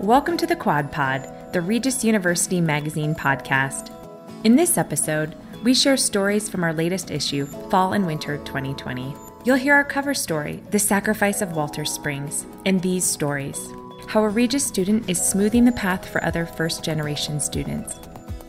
[0.00, 3.92] Welcome to the Quad Pod, the Regis University Magazine podcast.
[4.42, 9.14] In this episode, we share stories from our latest issue, Fall and Winter 2020.
[9.44, 13.70] You'll hear our cover story, The Sacrifice of Walter Springs, and these stories
[14.08, 18.00] how a Regis student is smoothing the path for other first generation students,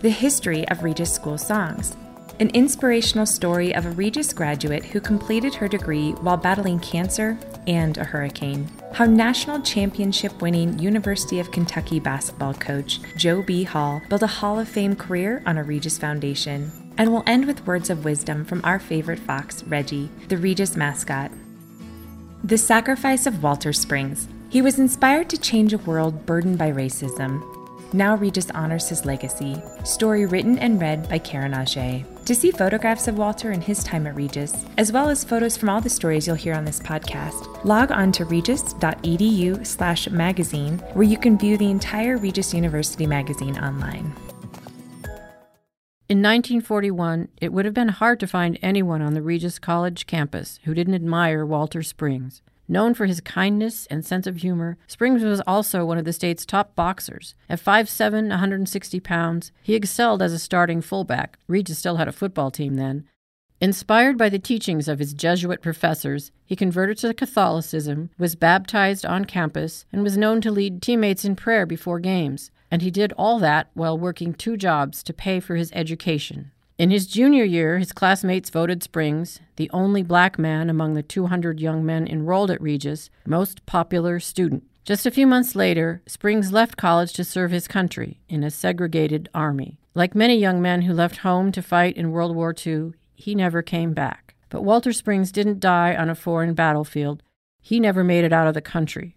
[0.01, 1.95] the history of Regis school songs,
[2.39, 7.37] an inspirational story of a Regis graduate who completed her degree while battling cancer
[7.67, 8.69] and a hurricane.
[8.93, 13.63] How national championship winning University of Kentucky basketball coach Joe B.
[13.63, 16.71] Hall built a Hall of Fame career on a Regis foundation.
[16.97, 21.31] And we'll end with words of wisdom from our favorite fox, Regi, the Regis mascot.
[22.43, 24.27] The Sacrifice of Walter Springs.
[24.49, 27.41] He was inspired to change a world burdened by racism.
[27.93, 29.61] Now Regis honors his legacy.
[29.83, 32.05] Story written and read by Karen Auger.
[32.25, 35.67] To see photographs of Walter and his time at Regis, as well as photos from
[35.67, 41.03] all the stories you'll hear on this podcast, log on to regis.edu slash magazine, where
[41.03, 44.13] you can view the entire Regis University magazine online.
[46.07, 50.61] In 1941, it would have been hard to find anyone on the Regis College campus
[50.63, 52.41] who didn't admire Walter Springs.
[52.67, 56.45] Known for his kindness and sense of humor, Springs was also one of the state's
[56.45, 57.35] top boxers.
[57.49, 61.37] At 5'7, 160 pounds, he excelled as a starting fullback.
[61.47, 63.05] Regis still had a football team then.
[63.59, 69.25] Inspired by the teachings of his Jesuit professors, he converted to Catholicism, was baptized on
[69.25, 72.49] campus, and was known to lead teammates in prayer before games.
[72.71, 76.51] And he did all that while working two jobs to pay for his education.
[76.75, 81.59] In his junior year, his classmates voted Springs, the only black man among the 200
[81.59, 84.63] young men enrolled at Regis, most popular student.
[84.83, 89.29] Just a few months later, Springs left college to serve his country in a segregated
[89.35, 89.77] army.
[89.93, 93.61] Like many young men who left home to fight in World War II, he never
[93.61, 94.33] came back.
[94.49, 97.21] But Walter Springs didn't die on a foreign battlefield.
[97.61, 99.15] He never made it out of the country.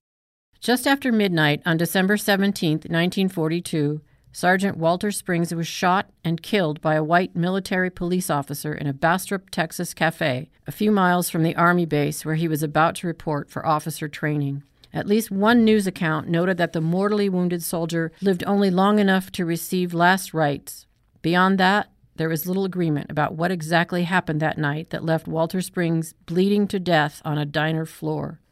[0.60, 4.02] Just after midnight on December 17, 1942,
[4.36, 8.92] Sergeant Walter Springs was shot and killed by a white military police officer in a
[8.92, 13.06] Bastrop, Texas cafe, a few miles from the Army base where he was about to
[13.06, 14.62] report for officer training.
[14.92, 19.32] At least one news account noted that the mortally wounded soldier lived only long enough
[19.32, 20.86] to receive last rites.
[21.22, 25.62] Beyond that, there was little agreement about what exactly happened that night that left Walter
[25.62, 28.42] Springs bleeding to death on a diner floor.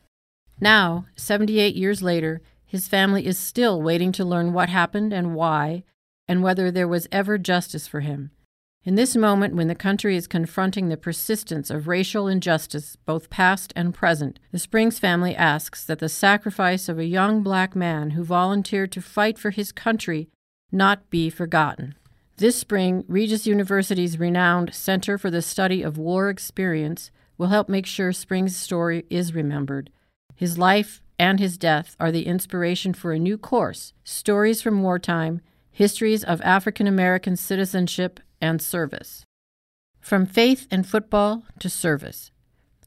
[0.59, 2.41] Now, 78 years later,
[2.75, 5.85] his family is still waiting to learn what happened and why,
[6.27, 8.33] and whether there was ever justice for him.
[8.83, 13.73] In this moment, when the country is confronting the persistence of racial injustice, both past
[13.77, 18.25] and present, the Springs family asks that the sacrifice of a young black man who
[18.25, 20.29] volunteered to fight for his country
[20.73, 21.95] not be forgotten.
[22.39, 27.87] This spring, Regis University's renowned Center for the Study of War Experience will help make
[27.87, 29.91] sure Springs' story is remembered.
[30.35, 35.41] His life and his death are the inspiration for a new course Stories from Wartime
[35.71, 39.25] Histories of African American Citizenship and Service.
[40.01, 42.31] From faith and football to service.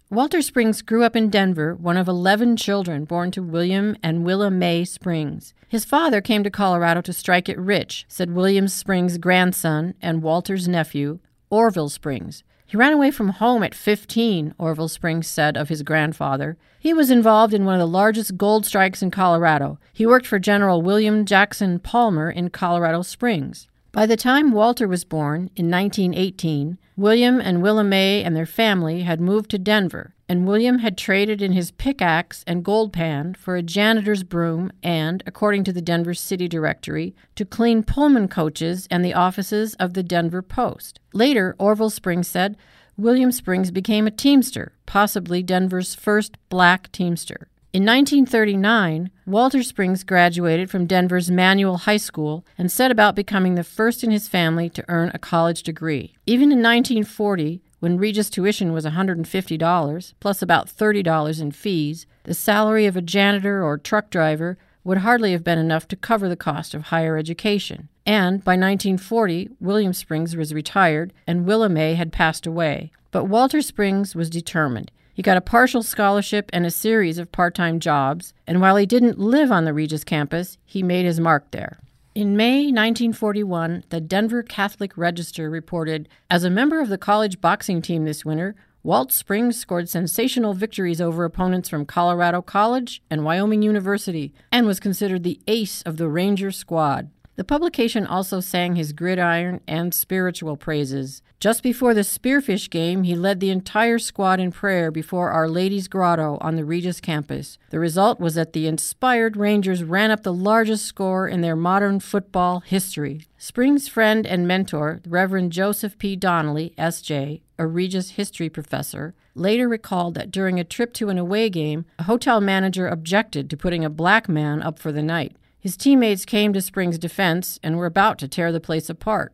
[0.09, 4.49] Walter Springs grew up in Denver, one of 11 children born to William and Willa
[4.49, 5.53] Mae Springs.
[5.67, 10.65] His father came to Colorado to strike it rich, said William Springs' grandson and Walter's
[10.65, 12.43] nephew, Orville Springs.
[12.69, 16.57] He ran away from home at 15, Orville Springs said of his grandfather.
[16.77, 19.79] He was involved in one of the largest gold strikes in Colorado.
[19.93, 23.69] He worked for General William Jackson Palmer in Colorado Springs.
[23.97, 29.01] By the time Walter was born, in 1918, William and Willa Mae and their family
[29.01, 33.55] had moved to Denver, and William had traded in his pickaxe and gold pan for
[33.55, 39.03] a janitor's broom and, according to the Denver City Directory, to clean Pullman coaches and
[39.03, 40.99] the offices of the Denver Post.
[41.11, 42.55] Later, Orville Springs said,
[42.97, 47.47] William Springs became a teamster, possibly Denver's first black teamster.
[47.73, 53.63] In 1939, Walter Springs graduated from Denver's Manual High School and set about becoming the
[53.63, 56.15] first in his family to earn a college degree.
[56.25, 62.85] Even in 1940, when Regis tuition was $150, plus about $30 in fees, the salary
[62.85, 66.73] of a janitor or truck driver would hardly have been enough to cover the cost
[66.73, 67.89] of higher education.
[68.05, 72.91] And by 1940, William Springs was retired and Willa Mae had passed away.
[73.11, 74.89] But Walter Springs was determined.
[75.17, 78.85] He got a partial scholarship and a series of part time jobs, and while he
[78.85, 81.79] didn't live on the Regis campus, he made his mark there.
[82.13, 87.81] In May 1941, the Denver Catholic Register reported As a member of the college boxing
[87.81, 88.53] team this winter,
[88.83, 94.79] Walt Springs scored sensational victories over opponents from Colorado College and Wyoming University and was
[94.79, 97.09] considered the ace of the Ranger squad.
[97.37, 101.21] The publication also sang his gridiron and spiritual praises.
[101.39, 105.87] Just before the Spearfish game, he led the entire squad in prayer before Our Lady's
[105.87, 107.59] Grotto on the Regis campus.
[107.69, 111.99] The result was that the inspired Rangers ran up the largest score in their modern
[111.99, 113.27] football history.
[113.37, 116.15] Spring's friend and mentor, Reverend Joseph P.
[116.15, 121.51] Donnelly, S.J., a Regis history professor, later recalled that during a trip to an away
[121.51, 125.35] game, a hotel manager objected to putting a black man up for the night.
[125.67, 129.33] His teammates came to Springs' defense and were about to tear the place apart.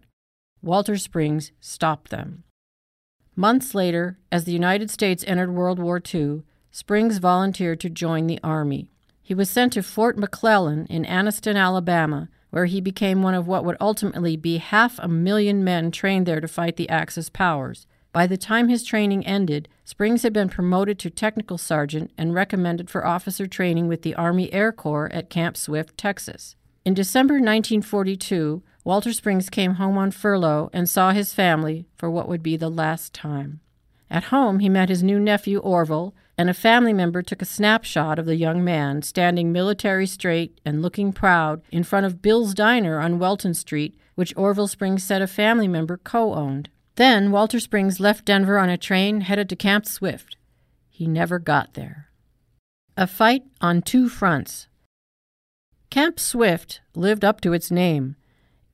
[0.64, 2.44] Walter Springs stopped them.
[3.36, 6.42] Months later, as the United States entered World War II,
[6.72, 8.90] Springs volunteered to join the Army.
[9.22, 13.64] He was sent to Fort McClellan in Anniston, Alabama, where he became one of what
[13.64, 17.86] would ultimately be half a million men trained there to fight the Axis powers.
[18.14, 22.88] By the time his training ended, Springs had been promoted to technical sergeant and recommended
[22.92, 26.56] for officer training with the Army Air Corps at Camp Swift, Texas.
[26.86, 32.30] In December 1942, Walter Springs came home on furlough and saw his family for what
[32.30, 33.62] would be the last time.
[34.12, 38.20] At home, he met his new nephew Orville, and a family member took a snapshot
[38.20, 43.00] of the young man standing military straight and looking proud in front of Bill's Diner
[43.00, 46.70] on Welton Street, which Orville Springs said a family member co owned.
[46.96, 50.38] Then Walter Springs left Denver on a train headed to Camp Swift.
[50.90, 52.10] He never got there.
[52.96, 54.68] A fight on two fronts.
[55.90, 58.16] Camp Swift lived up to its name.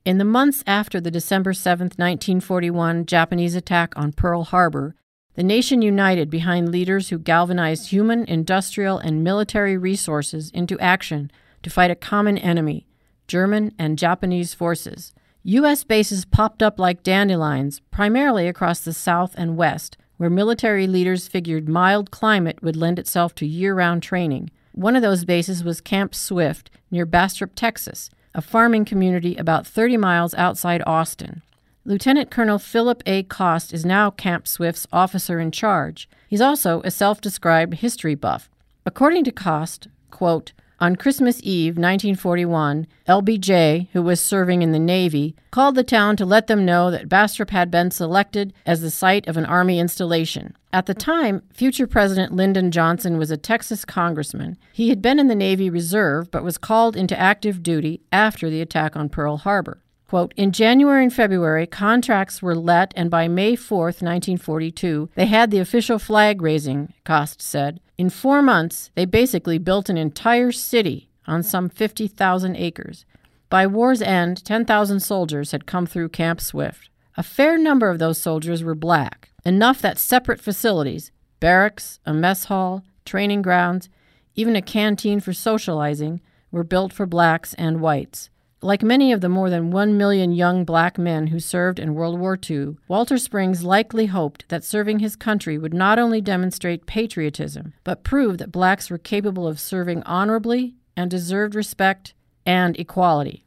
[0.04, 4.94] In the months after the December 7, 1941 Japanese attack on Pearl Harbor,
[5.34, 11.30] the nation united behind leaders who galvanized human, industrial, and military resources into action
[11.62, 12.86] to fight a common enemy
[13.26, 15.14] German and Japanese forces.
[15.42, 15.84] U.S.
[15.84, 21.66] bases popped up like dandelions, primarily across the South and West, where military leaders figured
[21.66, 24.50] mild climate would lend itself to year round training.
[24.72, 29.96] One of those bases was Camp Swift near Bastrop, Texas, a farming community about 30
[29.96, 31.40] miles outside Austin.
[31.86, 33.22] Lieutenant Colonel Philip A.
[33.22, 36.06] Cost is now Camp Swift's officer in charge.
[36.28, 38.50] He's also a self described history buff.
[38.84, 45.36] According to Cost, quote, on Christmas Eve, 1941, LBJ, who was serving in the Navy,
[45.50, 49.28] called the town to let them know that Bastrop had been selected as the site
[49.28, 50.56] of an Army installation.
[50.72, 54.56] At the time, future President Lyndon Johnson was a Texas congressman.
[54.72, 58.60] He had been in the Navy Reserve but was called into active duty after the
[58.62, 59.82] attack on Pearl Harbor.
[60.10, 65.52] Quote, in January and February, contracts were let, and by May 4, 1942, they had
[65.52, 67.78] the official flag raising, Cost said.
[67.96, 73.06] In four months, they basically built an entire city on some 50,000 acres.
[73.48, 76.90] By war's end, 10,000 soldiers had come through Camp Swift.
[77.16, 82.46] A fair number of those soldiers were black, enough that separate facilities barracks, a mess
[82.46, 83.88] hall, training grounds,
[84.34, 86.20] even a canteen for socializing
[86.50, 88.28] were built for blacks and whites.
[88.62, 92.20] Like many of the more than one million young black men who served in World
[92.20, 97.72] War II, Walter Springs likely hoped that serving his country would not only demonstrate patriotism,
[97.84, 102.12] but prove that blacks were capable of serving honorably and deserved respect
[102.44, 103.46] and equality.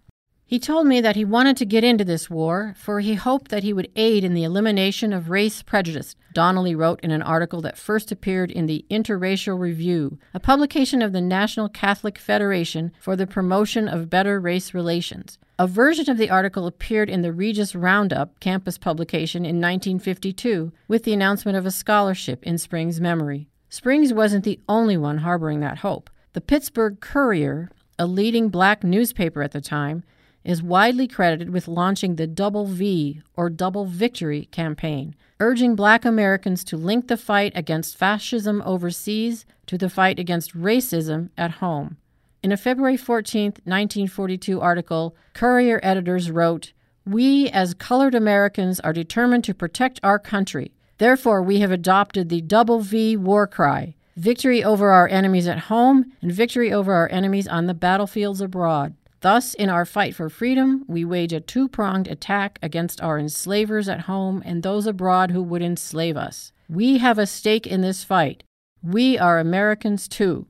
[0.54, 3.64] He told me that he wanted to get into this war, for he hoped that
[3.64, 7.76] he would aid in the elimination of race prejudice, Donnelly wrote in an article that
[7.76, 13.26] first appeared in the Interracial Review, a publication of the National Catholic Federation for the
[13.26, 15.40] Promotion of Better Race Relations.
[15.58, 21.04] A version of the article appeared in the Regis Roundup campus publication in 1952 with
[21.04, 23.48] the announcement of a scholarship in Springs' memory.
[23.70, 26.12] Springs wasn't the only one harboring that hope.
[26.34, 30.04] The Pittsburgh Courier, a leading black newspaper at the time,
[30.44, 36.64] is widely credited with launching the Double V or Double Victory campaign, urging black Americans
[36.66, 41.98] to link the fight against fascism overseas to the fight against racism at home.
[42.42, 46.74] In a February 14, 1942 article, Courier editors wrote,
[47.06, 50.74] We, as colored Americans, are determined to protect our country.
[50.98, 56.12] Therefore, we have adopted the Double V war cry victory over our enemies at home
[56.22, 58.96] and victory over our enemies on the battlefields abroad.
[59.24, 63.88] Thus, in our fight for freedom, we wage a two pronged attack against our enslavers
[63.88, 66.52] at home and those abroad who would enslave us.
[66.68, 68.44] We have a stake in this fight.
[68.82, 70.48] We are Americans too.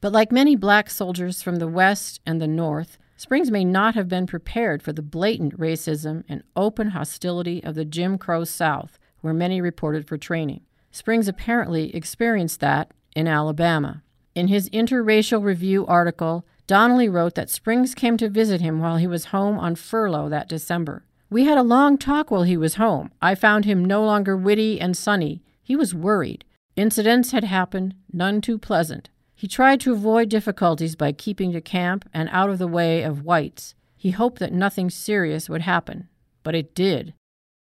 [0.00, 4.08] But like many black soldiers from the West and the North, Springs may not have
[4.08, 9.34] been prepared for the blatant racism and open hostility of the Jim Crow South, where
[9.34, 10.62] many reported for training.
[10.92, 14.02] Springs apparently experienced that in Alabama.
[14.34, 19.08] In his interracial review article, Donnelly wrote that Springs came to visit him while he
[19.08, 21.04] was home on furlough that December.
[21.28, 23.10] We had a long talk while he was home.
[23.20, 25.42] I found him no longer witty and sunny.
[25.64, 26.44] He was worried.
[26.76, 29.10] Incidents had happened, none too pleasant.
[29.34, 33.24] He tried to avoid difficulties by keeping to camp and out of the way of
[33.24, 33.74] whites.
[33.96, 36.08] He hoped that nothing serious would happen,
[36.44, 37.14] but it did,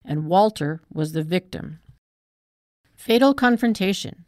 [0.04, 1.80] and Walter was the victim.
[2.94, 4.26] Fatal confrontation.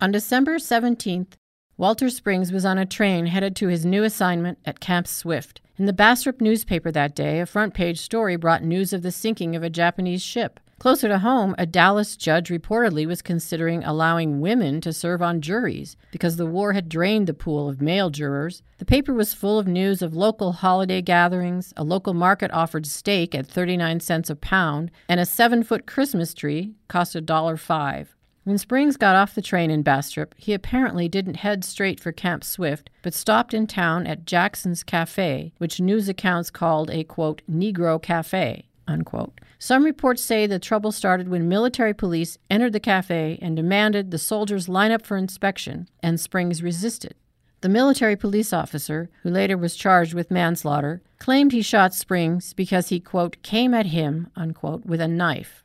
[0.00, 1.34] On December 17th,
[1.78, 5.60] Walter Springs was on a train headed to his new assignment at Camp Swift.
[5.76, 9.54] In the Bastrop newspaper that day, a front page story brought news of the sinking
[9.54, 10.58] of a Japanese ship.
[10.78, 15.98] Closer to home, a Dallas judge reportedly was considering allowing women to serve on juries
[16.12, 18.62] because the war had drained the pool of male jurors.
[18.78, 23.34] The paper was full of news of local holiday gatherings, a local market offered steak
[23.34, 28.15] at 39 cents a pound, and a seven foot Christmas tree cost a dollar five.
[28.46, 32.44] When Springs got off the train in Bastrop, he apparently didn't head straight for Camp
[32.44, 38.00] Swift, but stopped in town at Jackson's Cafe, which news accounts called a quote, Negro
[38.00, 38.68] Cafe.
[38.86, 39.40] Unquote.
[39.58, 44.16] Some reports say the trouble started when military police entered the cafe and demanded the
[44.16, 47.16] soldiers line up for inspection, and Springs resisted.
[47.62, 52.90] The military police officer, who later was charged with manslaughter, claimed he shot Springs because
[52.90, 55.64] he, quote, came at him, unquote, with a knife.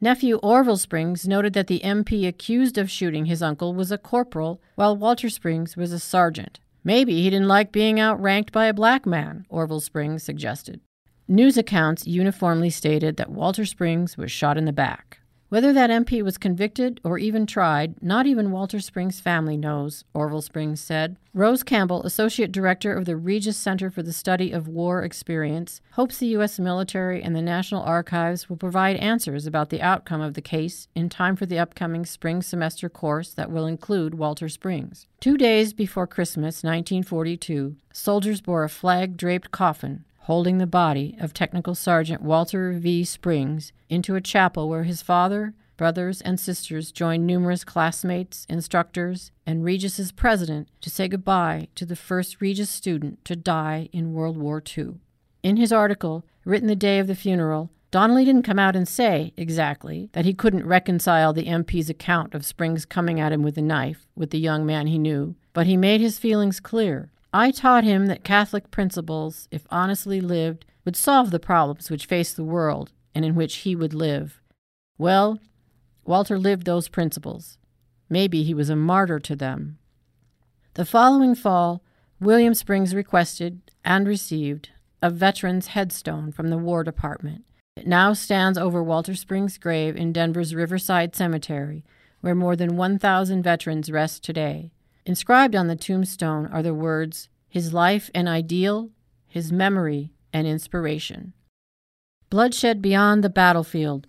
[0.00, 4.60] Nephew Orville Springs noted that the MP accused of shooting his uncle was a corporal,
[4.76, 6.60] while Walter Springs was a sergeant.
[6.84, 10.80] Maybe he didn't like being outranked by a black man, Orville Springs suggested.
[11.26, 15.17] News accounts uniformly stated that Walter Springs was shot in the back.
[15.50, 20.42] Whether that MP was convicted or even tried, not even Walter Springs' family knows, Orville
[20.42, 21.16] Springs said.
[21.32, 26.18] Rose Campbell, Associate Director of the Regis Center for the Study of War Experience, hopes
[26.18, 26.58] the U.S.
[26.58, 31.08] military and the National Archives will provide answers about the outcome of the case in
[31.08, 35.06] time for the upcoming spring semester course that will include Walter Springs.
[35.18, 41.32] Two days before Christmas, 1942, soldiers bore a flag draped coffin holding the body of
[41.32, 43.02] Technical Sergeant Walter V.
[43.02, 49.64] Springs into a chapel where his father, brothers, and sisters joined numerous classmates, instructors, and
[49.64, 54.62] Regis's president to say goodbye to the first Regis student to die in World War
[54.76, 54.96] II.
[55.42, 59.32] In his article, written the day of the funeral, Donnelly didn't come out and say,
[59.34, 63.62] exactly, that he couldn't reconcile the MP's account of Springs coming at him with a
[63.62, 67.84] knife with the young man he knew, but he made his feelings clear I taught
[67.84, 72.92] him that Catholic principles, if honestly lived, would solve the problems which face the world
[73.14, 74.40] and in which he would live.
[74.96, 75.38] Well,
[76.04, 77.58] Walter lived those principles.
[78.08, 79.78] Maybe he was a martyr to them.
[80.74, 81.82] The following fall,
[82.20, 84.70] William Springs requested and received
[85.02, 87.44] a veteran's headstone from the War Department.
[87.76, 91.84] It now stands over Walter Springs' grave in Denver's Riverside Cemetery,
[92.22, 94.72] where more than 1,000 veterans rest today.
[95.08, 98.90] Inscribed on the tombstone are the words, His life an ideal,
[99.26, 101.32] His memory an inspiration.
[102.28, 104.06] Bloodshed beyond the battlefield.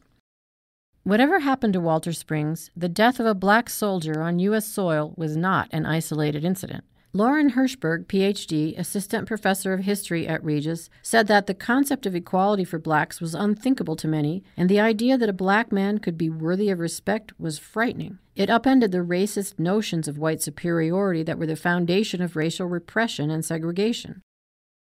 [1.03, 4.65] Whatever happened to Walter Springs, the death of a black soldier on U.S.
[4.65, 6.83] soil was not an isolated incident.
[7.11, 12.63] Loren Hirschberg, PhD, assistant professor of history at Regis, said that the concept of equality
[12.63, 16.29] for blacks was unthinkable to many, and the idea that a black man could be
[16.29, 18.19] worthy of respect was frightening.
[18.35, 23.31] It upended the racist notions of white superiority that were the foundation of racial repression
[23.31, 24.21] and segregation.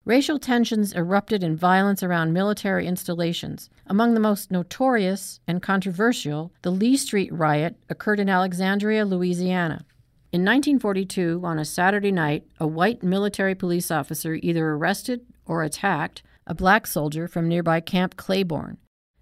[0.04, 3.70] Racial tensions erupted in violence around military installations.
[3.86, 9.86] Among the most notorious and controversial, the Lee Street riot occurred in Alexandria, Louisiana.
[10.32, 16.22] In 1942, on a Saturday night, a white military police officer either arrested or attacked
[16.46, 18.78] a black soldier from nearby Camp Claiborne.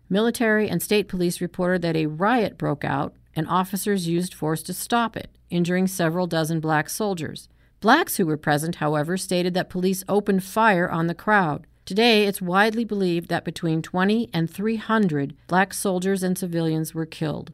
[0.09, 4.73] Military and state police reported that a riot broke out and officers used force to
[4.73, 7.49] stop it, injuring several dozen black soldiers.
[7.81, 11.67] Blacks who were present, however, stated that police opened fire on the crowd.
[11.85, 17.53] Today, it's widely believed that between 20 and 300 black soldiers and civilians were killed.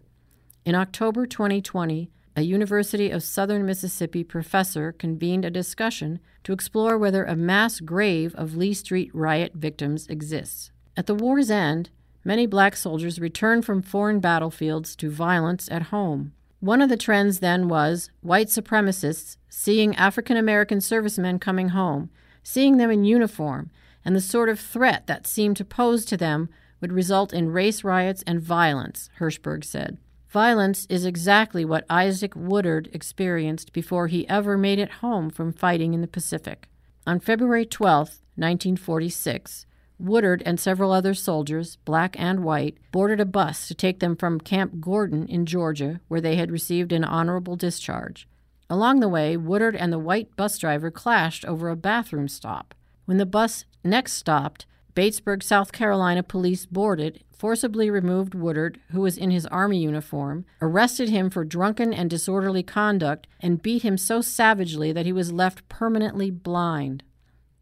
[0.66, 7.24] In October 2020, a University of Southern Mississippi professor convened a discussion to explore whether
[7.24, 10.70] a mass grave of Lee Street riot victims exists.
[10.98, 11.88] At the war's end,
[12.24, 16.34] many black soldiers returned from foreign battlefields to violence at home.
[16.60, 22.10] One of the trends then was white supremacists seeing African American servicemen coming home,
[22.42, 23.70] seeing them in uniform,
[24.04, 26.50] and the sort of threat that seemed to pose to them
[26.82, 29.96] would result in race riots and violence, Hirschberg said.
[30.36, 35.94] Violence is exactly what Isaac Woodard experienced before he ever made it home from fighting
[35.94, 36.68] in the Pacific.
[37.06, 39.64] On February 12, 1946,
[39.98, 44.38] Woodard and several other soldiers, black and white, boarded a bus to take them from
[44.38, 48.28] Camp Gordon in Georgia, where they had received an honorable discharge.
[48.68, 52.74] Along the way, Woodard and the white bus driver clashed over a bathroom stop.
[53.06, 59.18] When the bus next stopped, Batesburg, South Carolina police boarded, forcibly removed Woodard, who was
[59.18, 64.20] in his Army uniform, arrested him for drunken and disorderly conduct, and beat him so
[64.20, 67.02] savagely that he was left permanently blind.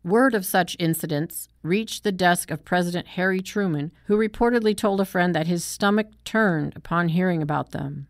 [0.05, 5.07] Word of such incidents reached the desk of President Harry Truman, who reportedly told a
[5.07, 8.07] friend that his stomach turned upon hearing about them.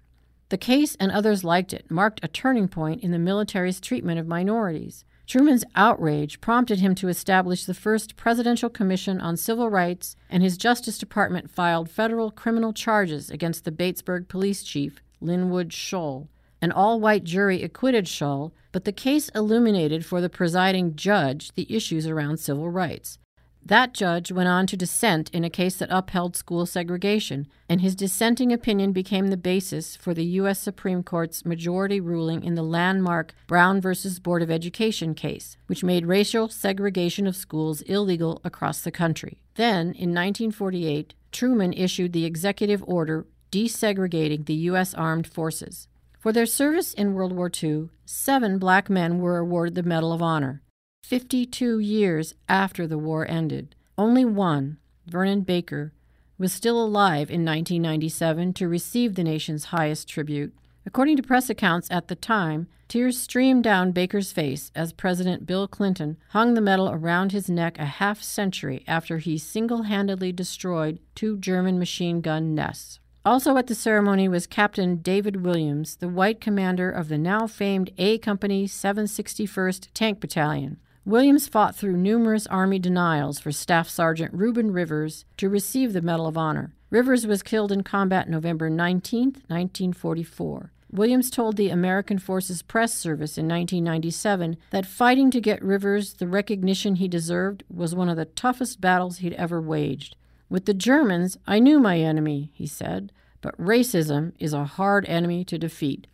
[0.48, 4.26] The case, and others liked it, marked a turning point in the military's treatment of
[4.26, 5.04] minorities.
[5.26, 10.58] Truman's outrage prompted him to establish the first Presidential Commission on Civil Rights, and his
[10.58, 16.28] Justice Department filed federal criminal charges against the Batesburg police chief, Linwood Shull.
[16.60, 21.74] An all white jury acquitted Shull, but the case illuminated for the presiding judge the
[21.74, 23.18] issues around civil rights.
[23.66, 27.94] That judge went on to dissent in a case that upheld school segregation, and his
[27.94, 30.58] dissenting opinion became the basis for the U.S.
[30.58, 33.94] Supreme Court's majority ruling in the landmark Brown v.
[34.22, 39.38] Board of Education case, which made racial segregation of schools illegal across the country.
[39.54, 44.92] Then, in 1948, Truman issued the executive order desegregating the U.S.
[44.92, 45.88] Armed Forces.
[46.18, 50.20] For their service in World War II, seven black men were awarded the Medal of
[50.20, 50.60] Honor.
[51.04, 53.74] 52 years after the war ended.
[53.98, 55.92] Only one, Vernon Baker,
[56.38, 60.54] was still alive in 1997 to receive the nation's highest tribute.
[60.86, 65.68] According to press accounts at the time, tears streamed down Baker's face as President Bill
[65.68, 71.00] Clinton hung the medal around his neck a half century after he single handedly destroyed
[71.14, 72.98] two German machine gun nests.
[73.26, 77.90] Also at the ceremony was Captain David Williams, the white commander of the now famed
[77.98, 80.78] A Company 761st Tank Battalion.
[81.06, 86.26] Williams fought through numerous Army denials for Staff Sergeant Reuben Rivers to receive the Medal
[86.26, 86.72] of Honor.
[86.88, 90.72] Rivers was killed in combat November 19, 1944.
[90.90, 96.26] Williams told the American Forces Press Service in 1997 that fighting to get Rivers the
[96.26, 100.16] recognition he deserved was one of the toughest battles he'd ever waged.
[100.48, 105.44] With the Germans, I knew my enemy, he said, but racism is a hard enemy
[105.44, 106.06] to defeat.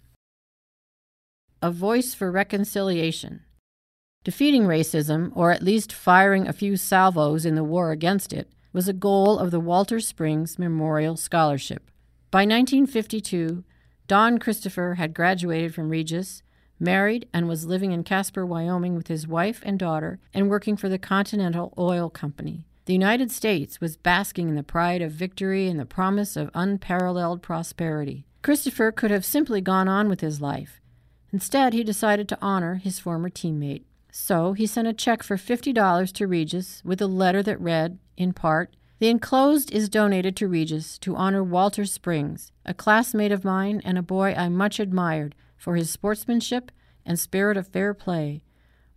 [1.62, 3.44] A Voice for Reconciliation.
[4.22, 8.86] Defeating racism, or at least firing a few salvos in the war against it, was
[8.86, 11.90] a goal of the Walter Springs Memorial Scholarship.
[12.30, 13.64] By 1952,
[14.08, 16.42] Don Christopher had graduated from Regis,
[16.78, 20.90] married, and was living in Casper, Wyoming with his wife and daughter and working for
[20.90, 22.66] the Continental Oil Company.
[22.84, 27.40] The United States was basking in the pride of victory and the promise of unparalleled
[27.40, 28.26] prosperity.
[28.42, 30.78] Christopher could have simply gone on with his life.
[31.32, 33.84] Instead, he decided to honor his former teammate.
[34.10, 38.32] So he sent a check for $50 to Regis with a letter that read, in
[38.32, 43.80] part, The enclosed is donated to Regis to honor Walter Springs, a classmate of mine
[43.84, 46.70] and a boy I much admired for his sportsmanship
[47.06, 48.42] and spirit of fair play.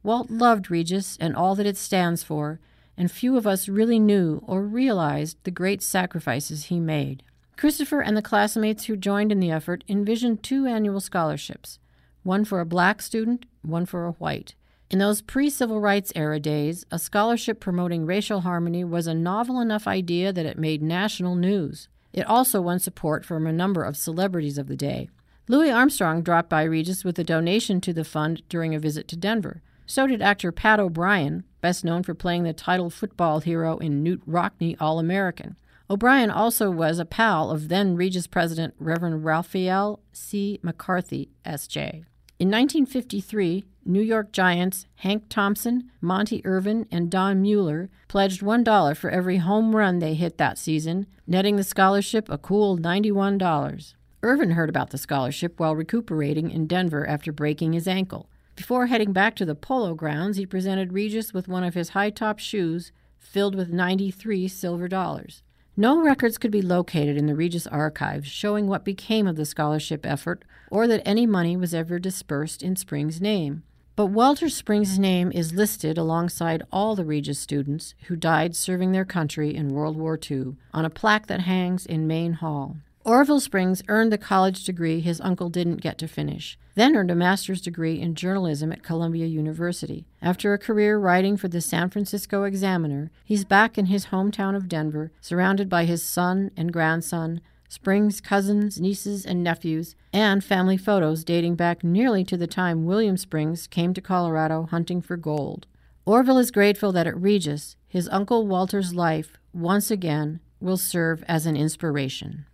[0.02, 2.60] Walt loved Regis and all that it stands for,
[2.98, 7.24] and few of us really knew or realized the great sacrifices he made.
[7.56, 11.80] Christopher and the classmates who joined in the effort envisioned two annual scholarships
[12.24, 14.56] one for a black student, one for a white.
[14.94, 19.60] In those pre civil rights era days, a scholarship promoting racial harmony was a novel
[19.60, 21.88] enough idea that it made national news.
[22.14, 25.10] It also won support from a number of celebrities of the day.
[25.48, 29.16] Louis Armstrong dropped by Regis with a donation to the fund during a visit to
[29.16, 29.64] Denver.
[29.88, 34.22] So did actor Pat O'Brien, best known for playing the title football hero in Knute
[34.28, 35.56] Rockne All American.
[35.90, 40.60] O'Brien also was a pal of then Regis President Reverend Raphael C.
[40.62, 42.04] McCarthy, S.J.
[42.44, 49.10] In 1953, New York Giants Hank Thompson, Monte Irvin, and Don Mueller pledged $1 for
[49.10, 53.94] every home run they hit that season, netting the scholarship a cool $91.
[54.24, 58.28] Irvin heard about the scholarship while recuperating in Denver after breaking his ankle.
[58.58, 62.10] Before heading back to the polo grounds, he presented Regis with one of his high
[62.10, 65.44] top shoes filled with 93 silver dollars.
[65.76, 70.06] No records could be located in the Regis archives showing what became of the scholarship
[70.06, 73.64] effort or that any money was ever dispersed in Springs' name.
[73.96, 79.06] But Walter Springs' name is listed alongside all the Regis students who died serving their
[79.06, 82.78] country in World War II on a plaque that hangs in Main Hall.
[83.04, 87.16] Orville Springs earned the college degree his uncle didn't get to finish, then earned a
[87.16, 90.06] master's degree in journalism at Columbia University.
[90.22, 94.68] After a career writing for the San Francisco Examiner, he's back in his hometown of
[94.68, 101.24] Denver, surrounded by his son and grandson, Springs' cousins, nieces, and nephews, and family photos
[101.24, 105.66] dating back nearly to the time William Springs came to Colorado hunting for gold.
[106.06, 111.46] Orville is grateful that at Regis, his uncle Walter's life, once again, will serve as
[111.46, 112.46] an inspiration.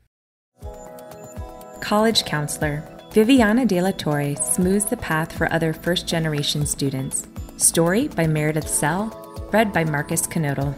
[1.82, 7.26] College counselor Viviana De La Torre smooths the path for other first generation students.
[7.58, 9.10] Story by Meredith Sell,
[9.52, 10.76] read by Marcus Knodel.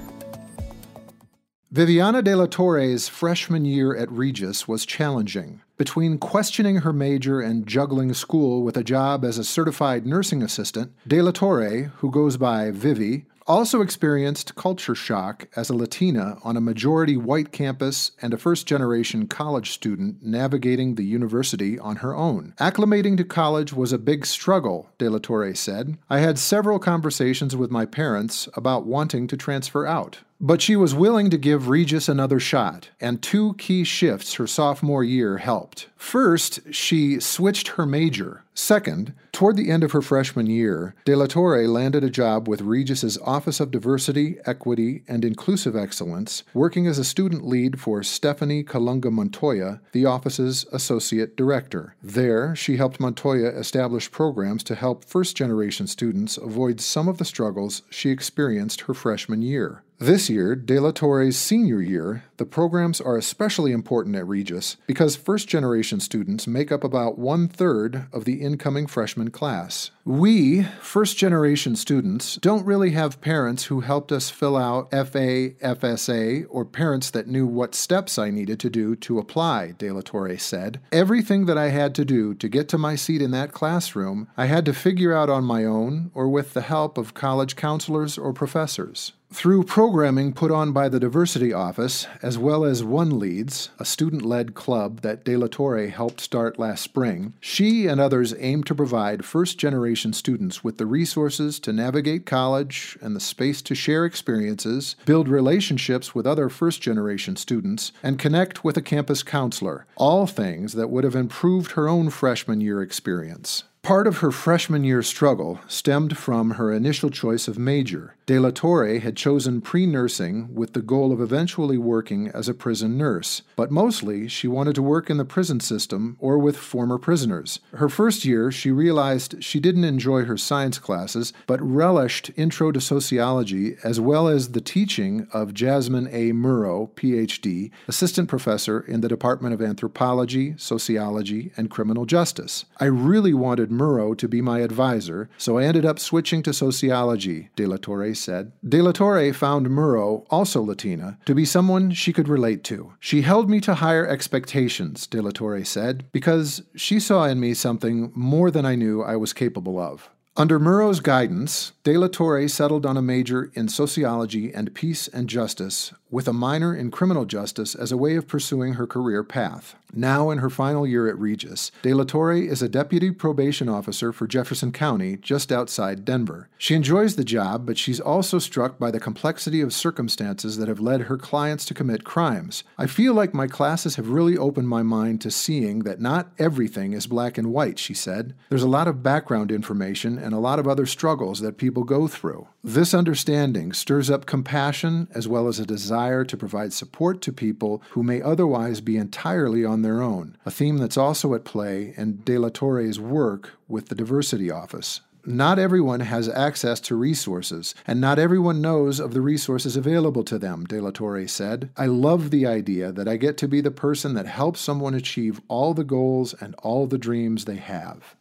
[1.71, 5.61] Viviana De La Torre's freshman year at Regis was challenging.
[5.75, 10.93] Between questioning her major and juggling school with a job as a certified nursing assistant,
[11.05, 16.55] De La Torre, who goes by Vivi, also experienced culture shock as a Latina on
[16.55, 22.15] a majority white campus and a first generation college student navigating the university on her
[22.15, 22.53] own.
[22.59, 25.97] Acclimating to college was a big struggle, De La Torre said.
[26.09, 30.19] I had several conversations with my parents about wanting to transfer out.
[30.43, 35.03] But she was willing to give Regis another shot, and two key shifts her sophomore
[35.03, 35.87] year helped.
[36.01, 38.43] First, she switched her major.
[38.55, 42.61] Second, toward the end of her freshman year, De La Torre landed a job with
[42.61, 48.63] Regis's Office of Diversity, Equity, and Inclusive Excellence, working as a student lead for Stephanie
[48.63, 51.95] Kalunga Montoya, the office's associate director.
[52.01, 57.25] There, she helped Montoya establish programs to help first generation students avoid some of the
[57.25, 59.83] struggles she experienced her freshman year.
[60.01, 65.15] This year, De La Torre's senior year, the programs are especially important at Regis because
[65.15, 69.91] first generation students make up about one third of the incoming freshman class.
[70.05, 76.45] We, first generation students, don't really have parents who helped us fill out FA, FSA,
[76.49, 80.37] or parents that knew what steps I needed to do to apply, De La Torre
[80.37, 80.79] said.
[80.91, 84.45] Everything that I had to do to get to my seat in that classroom, I
[84.45, 88.33] had to figure out on my own or with the help of college counselors or
[88.33, 89.13] professors.
[89.33, 94.23] Through programming put on by the Diversity Office, as well as One Leads, a student
[94.23, 98.75] led club that De La Torre helped start last spring, she and others aim to
[98.75, 104.03] provide first generation students with the resources to navigate college and the space to share
[104.03, 110.27] experiences, build relationships with other first generation students, and connect with a campus counselor, all
[110.27, 113.63] things that would have improved her own freshman year experience.
[113.83, 118.15] Part of her freshman year struggle stemmed from her initial choice of major.
[118.31, 122.53] De La Torre had chosen pre nursing with the goal of eventually working as a
[122.53, 126.97] prison nurse, but mostly she wanted to work in the prison system or with former
[126.97, 127.59] prisoners.
[127.73, 132.79] Her first year, she realized she didn't enjoy her science classes, but relished Intro to
[132.79, 136.31] Sociology as well as the teaching of Jasmine A.
[136.31, 142.63] Murrow, PhD, assistant professor in the Department of Anthropology, Sociology, and Criminal Justice.
[142.79, 147.49] I really wanted Murrow to be my advisor, so I ended up switching to sociology,
[147.57, 148.51] De La Torre said.
[148.67, 152.93] De La Torre found Murrow, also Latina, to be someone she could relate to.
[152.99, 157.53] She held me to higher expectations, De La Torre said, because she saw in me
[157.53, 160.09] something more than I knew I was capable of.
[160.37, 165.27] Under Murrow's guidance, De La Torre settled on a major in sociology and peace and
[165.27, 169.75] justice, with a minor in criminal justice as a way of pursuing her career path.
[169.93, 174.13] Now in her final year at Regis, De La Torre is a deputy probation officer
[174.13, 176.47] for Jefferson County, just outside Denver.
[176.57, 180.79] She enjoys the job, but she's also struck by the complexity of circumstances that have
[180.79, 182.63] led her clients to commit crimes.
[182.77, 186.93] I feel like my classes have really opened my mind to seeing that not everything
[186.93, 188.33] is black and white, she said.
[188.49, 192.07] There's a lot of background information and a lot of other struggles that people go
[192.07, 192.47] through.
[192.63, 197.81] This understanding stirs up compassion as well as a desire to provide support to people
[197.91, 202.21] who may otherwise be entirely on their own, a theme that's also at play in
[202.23, 205.01] De La Torre's work with the Diversity Office.
[205.25, 210.39] Not everyone has access to resources, and not everyone knows of the resources available to
[210.39, 211.69] them, De La Torre said.
[211.77, 215.39] I love the idea that I get to be the person that helps someone achieve
[215.47, 218.15] all the goals and all the dreams they have.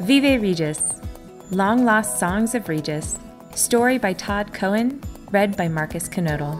[0.00, 0.82] Vive Regis
[1.50, 3.18] Long Lost Songs of Regis,
[3.54, 5.00] story by Todd Cohen,
[5.32, 6.58] read by Marcus Knodel.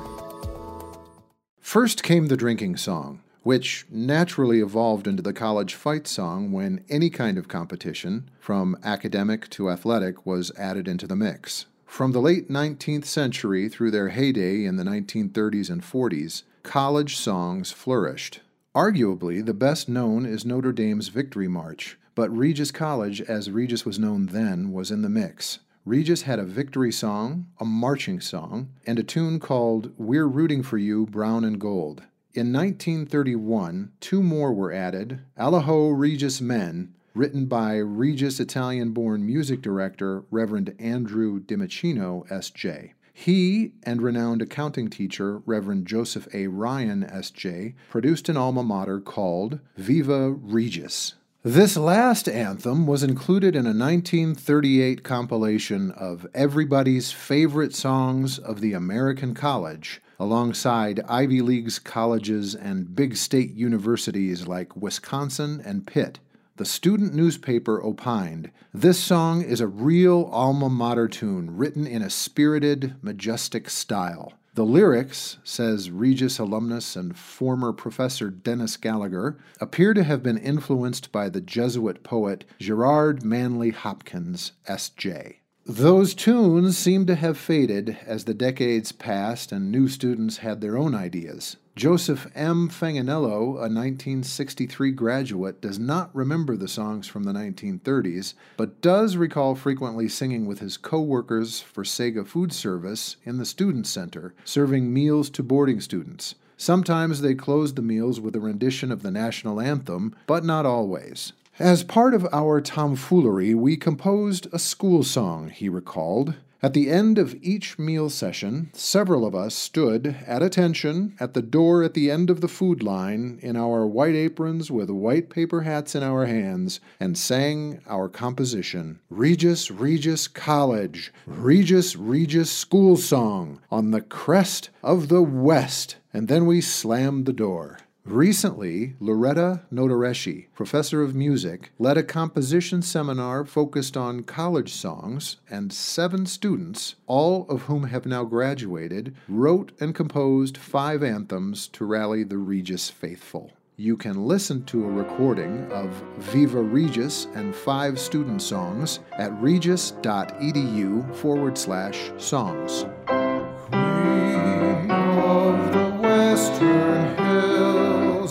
[1.61, 7.11] First came the drinking song, which naturally evolved into the college fight song when any
[7.11, 11.67] kind of competition, from academic to athletic, was added into the mix.
[11.85, 17.73] From the late 19th century through their heyday in the 1930s and 40s, college songs
[17.73, 18.41] flourished.
[18.75, 23.99] Arguably, the best known is Notre Dame's Victory March, but Regis College, as Regis was
[23.99, 25.61] known then, was in the mix.
[25.87, 30.79] Regis had a victory song, a marching song, and a tune called We're Rooting for
[30.79, 32.03] You, Brown and Gold.
[32.35, 39.63] In 1931, two more were added Allaho Regis Men, written by Regis Italian born music
[39.63, 42.95] director Reverend Andrew Dimicino, S.J.
[43.13, 46.49] He and renowned accounting teacher Reverend Joseph A.
[46.49, 51.15] Ryan, S.J., produced an alma mater called Viva Regis.
[51.47, 58.73] This last anthem was included in a 1938 compilation of everybody's favorite songs of the
[58.73, 66.19] American College, alongside Ivy League's colleges and big state universities like Wisconsin and Pitt.
[66.57, 72.11] The student newspaper opined this song is a real alma mater tune written in a
[72.11, 74.33] spirited, majestic style.
[74.57, 81.13] The lyrics, says Regis alumnus and former professor Dennis Gallagher, appear to have been influenced
[81.13, 85.41] by the Jesuit poet Gerard Manley Hopkins, S.J.
[85.67, 90.79] Those tunes seem to have faded as the decades passed and new students had their
[90.79, 91.59] own ideas.
[91.77, 92.71] Joseph M.
[92.71, 99.55] Fanganello, a 1963 graduate, does not remember the songs from the 1930s, but does recall
[99.55, 104.91] frequently singing with his co workers for Saga Food Service in the Student Center, serving
[104.91, 106.35] meals to boarding students.
[106.57, 111.35] Sometimes they closed the meals with a rendition of the national anthem, but not always.
[111.59, 116.37] As part of our tomfoolery, we composed a school song, he recalled.
[116.63, 121.43] At the end of each meal session, several of us stood at attention at the
[121.43, 125.63] door at the end of the food line in our white aprons with white paper
[125.63, 133.61] hats in our hands and sang our composition Regis Regis College, Regis Regis School Song
[133.71, 135.97] on the crest of the West.
[136.15, 137.81] And then we slammed the door.
[138.07, 145.73] Recently, Loretta Notareschi, professor of music, led a composition seminar focused on college songs, and
[145.73, 152.23] seven students, all of whom have now graduated, wrote and composed five anthems to rally
[152.23, 153.51] the Regis faithful.
[153.77, 161.15] You can listen to a recording of Viva Regis and five student songs at regis.edu
[161.17, 162.87] forward slash songs.
[163.07, 167.17] Queen of the Western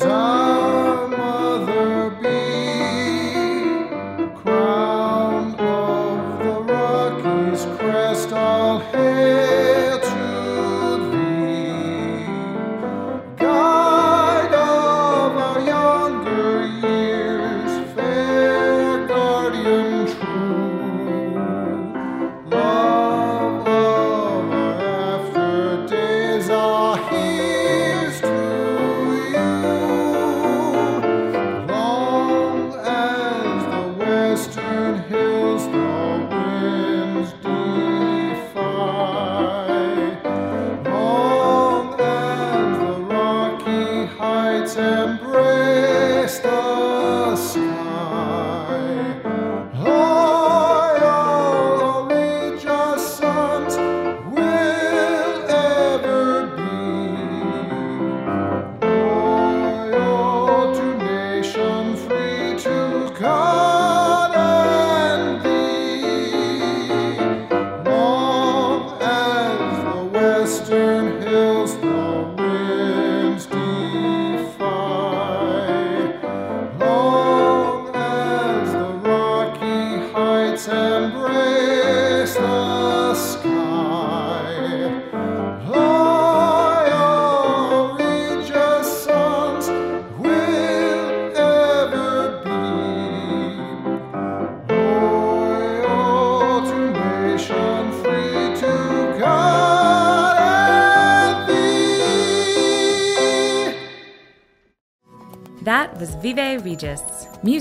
[0.02, 0.55] our
[34.56, 35.35] western hills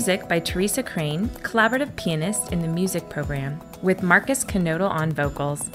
[0.05, 5.67] music by Teresa Crane, collaborative pianist in the music program, with Marcus Knodel on vocals.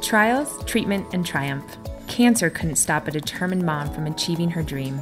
[0.00, 1.64] Trials, treatment, and triumph.
[2.06, 5.00] Cancer couldn't stop a determined mom from achieving her dream.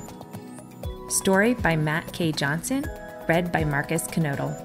[1.10, 2.32] Story by Matt K.
[2.32, 2.86] Johnson,
[3.28, 4.56] read by Marcus Knodel.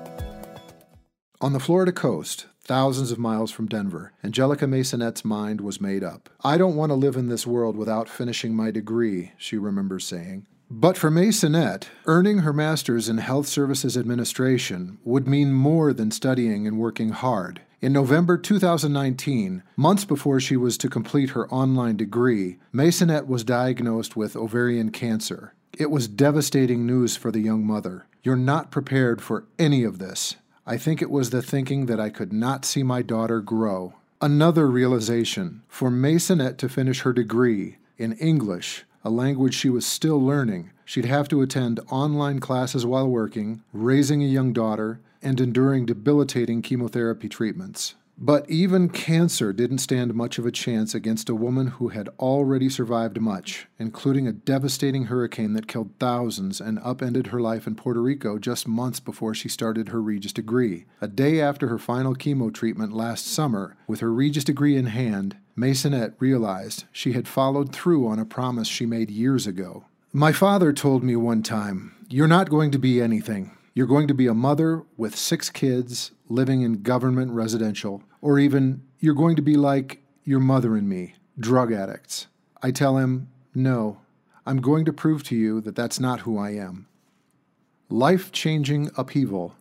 [1.42, 6.30] On the Florida coast, thousands of miles from Denver, Angelica Masonette's mind was made up.
[6.46, 10.48] I don't want to live in this world without finishing my degree, she remembers saying.
[10.70, 16.66] But for Masonette, earning her master's in Health Services Administration would mean more than studying
[16.66, 17.62] and working hard.
[17.82, 24.16] In November 2019, months before she was to complete her online degree, Masonette was diagnosed
[24.16, 25.54] with ovarian cancer.
[25.78, 28.08] It was devastating news for the young mother.
[28.24, 30.36] You're not prepared for any of this.
[30.66, 33.94] I think it was the thinking that I could not see my daughter grow.
[34.20, 40.20] Another realization for Masonette to finish her degree in English, a language she was still
[40.20, 45.86] learning, she'd have to attend online classes while working, raising a young daughter, and enduring
[45.86, 47.94] debilitating chemotherapy treatments.
[48.18, 52.70] But even cancer didn't stand much of a chance against a woman who had already
[52.70, 58.02] survived much, including a devastating hurricane that killed thousands and upended her life in Puerto
[58.02, 60.86] Rico just months before she started her Regis degree.
[61.02, 65.36] A day after her final chemo treatment last summer, with her Regis degree in hand,
[65.58, 69.86] Masonette realized she had followed through on a promise she made years ago.
[70.12, 73.52] My father told me one time, You're not going to be anything.
[73.74, 78.84] You're going to be a mother with six kids living in government residential, or even
[79.00, 82.28] you're going to be like your mother and me, drug addicts.
[82.62, 84.00] I tell him, No,
[84.46, 86.88] I'm going to prove to you that that's not who I am.
[87.90, 89.56] Life changing upheaval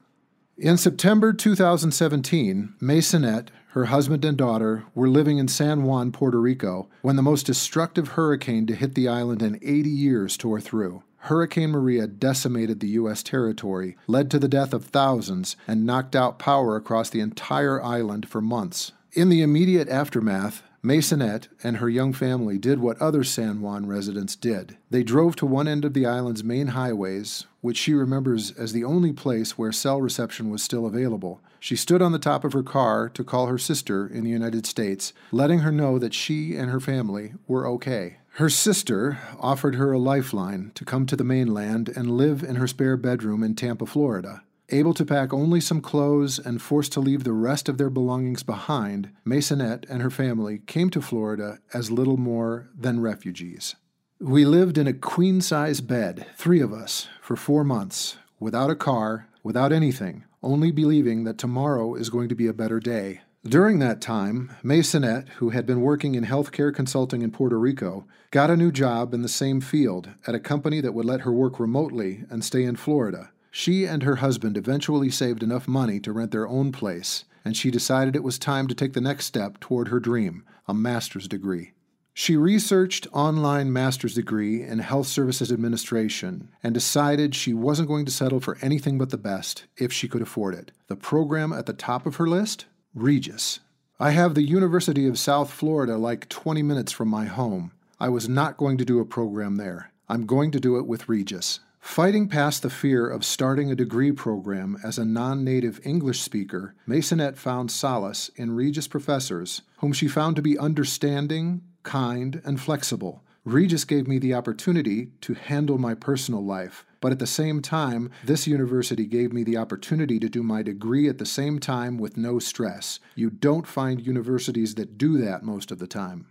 [0.57, 6.89] In September 2017, Masonette, her husband and daughter, were living in San Juan, Puerto Rico,
[7.03, 11.03] when the most destructive hurricane to hit the island in 80 years tore through.
[11.17, 13.25] Hurricane Maria decimated the U.S.
[13.25, 18.29] territory, led to the death of thousands, and knocked out power across the entire island
[18.29, 18.93] for months.
[19.13, 24.37] In the immediate aftermath, Masonette and her young family did what other San Juan residents
[24.37, 24.77] did.
[24.91, 28.85] They drove to one end of the island's main highways, which she remembers as the
[28.85, 31.41] only place where cell reception was still available.
[31.59, 34.67] She stood on the top of her car to call her sister in the United
[34.67, 38.19] States, letting her know that she and her family were okay.
[38.33, 42.67] Her sister offered her a lifeline to come to the mainland and live in her
[42.67, 44.43] spare bedroom in Tampa, Florida.
[44.71, 48.43] Able to pack only some clothes and forced to leave the rest of their belongings
[48.43, 53.77] behind, Masonette and her family came to Florida as little more than refugees.
[54.19, 58.75] We lived in a queen size bed, three of us, for four months, without a
[58.75, 63.21] car, without anything, only believing that tomorrow is going to be a better day.
[63.47, 68.51] During that time, Masonette, who had been working in healthcare consulting in Puerto Rico, got
[68.51, 71.61] a new job in the same field at a company that would let her work
[71.61, 73.31] remotely and stay in Florida.
[73.57, 77.71] She and her husband eventually saved enough money to rent their own place, and she
[77.71, 81.71] decided it was time to take the next step toward her dream a master's degree.
[82.13, 88.11] She researched online master's degree in health services administration and decided she wasn't going to
[88.11, 90.73] settle for anything but the best if she could afford it.
[90.89, 92.65] The program at the top of her list?
[92.93, 93.61] Regis.
[94.01, 97.71] I have the University of South Florida like 20 minutes from my home.
[98.01, 99.93] I was not going to do a program there.
[100.09, 101.61] I'm going to do it with Regis.
[101.85, 106.75] Fighting past the fear of starting a degree program as a non native English speaker,
[106.89, 113.23] Masonette found solace in Regis professors, whom she found to be understanding, kind, and flexible.
[113.45, 118.11] Regis gave me the opportunity to handle my personal life, but at the same time,
[118.25, 122.17] this university gave me the opportunity to do my degree at the same time with
[122.17, 122.99] no stress.
[123.15, 126.29] You don't find universities that do that most of the time.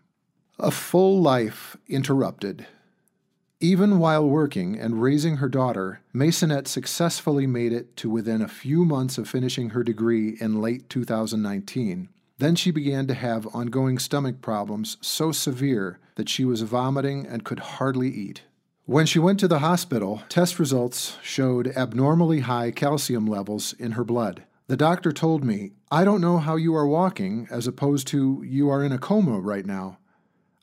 [0.59, 2.65] A full life interrupted.
[3.59, 8.83] Even while working and raising her daughter, Masonette successfully made it to within a few
[8.83, 12.09] months of finishing her degree in late 2019.
[12.39, 17.45] Then she began to have ongoing stomach problems so severe that she was vomiting and
[17.45, 18.41] could hardly eat.
[18.85, 24.03] When she went to the hospital, test results showed abnormally high calcium levels in her
[24.03, 24.43] blood.
[24.67, 28.69] The doctor told me, I don't know how you are walking, as opposed to you
[28.69, 29.99] are in a coma right now.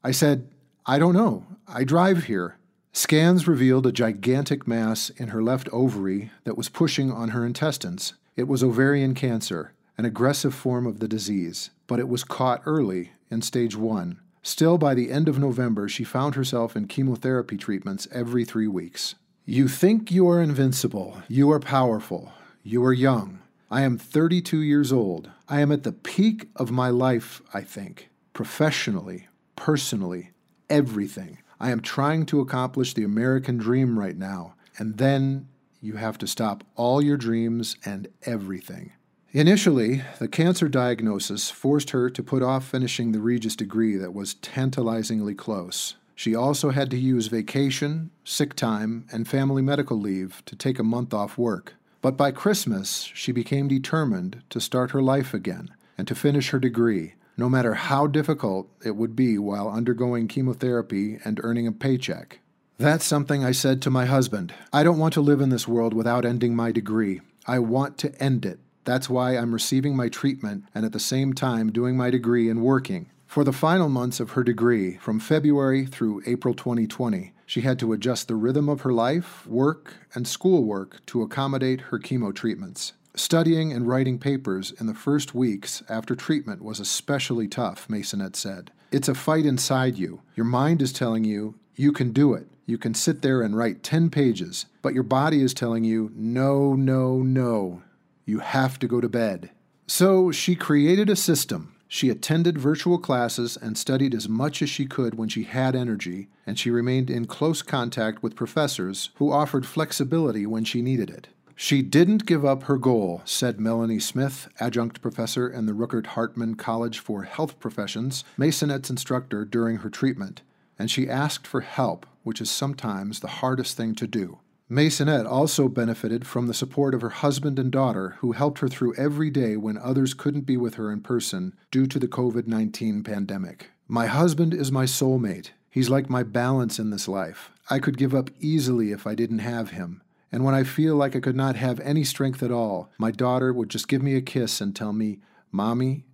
[0.05, 0.51] I said,
[0.85, 1.47] I don't know.
[1.67, 2.57] I drive here.
[2.93, 8.15] Scans revealed a gigantic mass in her left ovary that was pushing on her intestines.
[8.37, 13.13] It was ovarian cancer an aggressive form of the disease, but it was caught early
[13.31, 14.19] in stage one.
[14.43, 19.15] Still, by the end of November, she found herself in chemotherapy treatments every three weeks.
[19.45, 23.41] You think you are invincible, you are powerful, you are young.
[23.71, 25.29] I am 32 years old.
[25.51, 30.31] I am at the peak of my life, I think, professionally, personally,
[30.71, 31.37] everything.
[31.61, 34.55] I am trying to accomplish the American dream right now.
[34.79, 35.49] And then
[35.83, 38.93] you have to stop all your dreams and everything.
[39.33, 44.35] Initially, the cancer diagnosis forced her to put off finishing the Regis degree that was
[44.35, 45.97] tantalizingly close.
[46.17, 50.85] She also had to use vacation, sick time, and family medical leave to take a
[50.85, 51.75] month off work.
[52.03, 56.59] But by Christmas, she became determined to start her life again and to finish her
[56.59, 62.39] degree, no matter how difficult it would be while undergoing chemotherapy and earning a paycheck.
[62.77, 64.53] That's something I said to my husband.
[64.75, 67.23] I don't want to live in this world without ending my degree.
[67.47, 68.59] I want to end it.
[68.85, 72.63] That's why I'm receiving my treatment and at the same time doing my degree and
[72.63, 73.11] working.
[73.27, 77.95] For the final months of her degree, from February through April 2020, she had to
[77.95, 82.93] adjust the rhythm of her life, work, and schoolwork to accommodate her chemo treatments.
[83.21, 88.71] Studying and writing papers in the first weeks after treatment was especially tough, Masonette said.
[88.91, 90.23] It's a fight inside you.
[90.37, 92.49] Your mind is telling you, you can do it.
[92.65, 96.75] You can sit there and write 10 pages, but your body is telling you, no,
[96.75, 97.83] no, no.
[98.25, 99.51] You have to go to bed.
[99.87, 101.77] So she created a system.
[101.89, 106.29] She attended virtual classes and studied as much as she could when she had energy,
[106.47, 111.29] and she remained in close contact with professors who offered flexibility when she needed it.
[111.63, 116.55] She didn't give up her goal, said Melanie Smith, adjunct professor in the Rueckert Hartman
[116.55, 120.41] College for Health Professions, Masonette's instructor during her treatment,
[120.79, 124.39] and she asked for help, which is sometimes the hardest thing to do.
[124.71, 128.95] Masonette also benefited from the support of her husband and daughter, who helped her through
[128.95, 133.05] every day when others couldn't be with her in person due to the COVID 19
[133.05, 133.69] pandemic.
[133.87, 135.51] My husband is my soulmate.
[135.69, 137.51] He's like my balance in this life.
[137.69, 140.01] I could give up easily if I didn't have him.
[140.33, 143.53] And when I feel like I could not have any strength at all, my daughter
[143.53, 145.19] would just give me a kiss and tell me,
[145.51, 146.05] Mommy,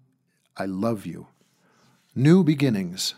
[0.57, 1.27] I love you.
[2.15, 3.15] New beginnings.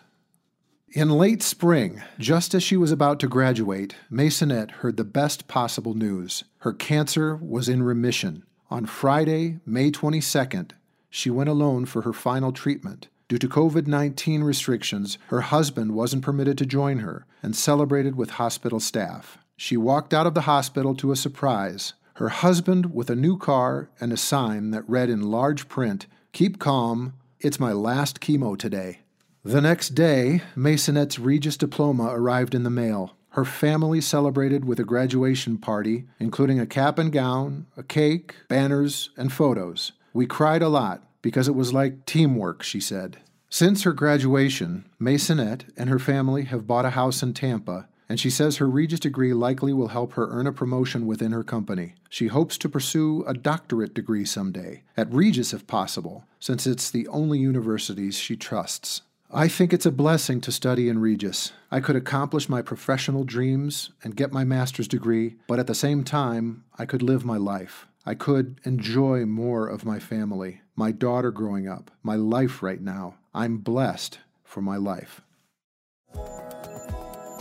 [0.91, 5.95] In late spring, just as she was about to graduate, Masonette heard the best possible
[5.95, 6.45] news.
[6.61, 8.43] Her cancer was in remission.
[8.71, 10.73] On Friday, May 22nd,
[11.11, 13.09] she went alone for her final treatment.
[13.29, 18.31] Due to COVID 19 restrictions, her husband wasn't permitted to join her and celebrated with
[18.31, 19.39] hospital staff.
[19.61, 21.95] She walked out of the hospital to a surprise.
[22.15, 26.61] Her husband with a new car and a sign that read in large print, Keep
[26.61, 29.01] calm, it's my last chemo today.
[29.43, 33.17] The next day, Masonette's Regis diploma arrived in the mail.
[33.31, 39.11] Her family celebrated with a graduation party, including a cap and gown, a cake, banners,
[39.17, 39.91] and photos.
[40.13, 43.19] We cried a lot because it was like teamwork, she said.
[43.51, 48.31] Since her graduation, Masonette and her family have bought a house in Tampa and she
[48.31, 51.95] says her Regis degree likely will help her earn a promotion within her company.
[52.09, 57.07] She hopes to pursue a doctorate degree someday, at Regis if possible, since it's the
[57.09, 59.03] only university she trusts.
[59.31, 61.53] I think it's a blessing to study in Regis.
[61.71, 66.03] I could accomplish my professional dreams and get my master's degree, but at the same
[66.03, 67.87] time, I could live my life.
[68.07, 73.17] I could enjoy more of my family, my daughter growing up, my life right now.
[73.35, 75.21] I'm blessed for my life.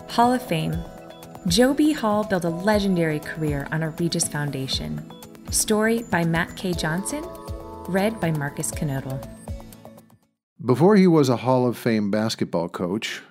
[0.09, 0.75] Hall of Fame.
[1.47, 1.91] Joe B.
[1.91, 5.11] Hall built a legendary career on a Regis Foundation.
[5.51, 6.73] Story by Matt K.
[6.73, 7.23] Johnson,
[7.87, 9.21] read by Marcus Knodel.
[10.65, 13.21] Before he was a Hall of Fame basketball coach,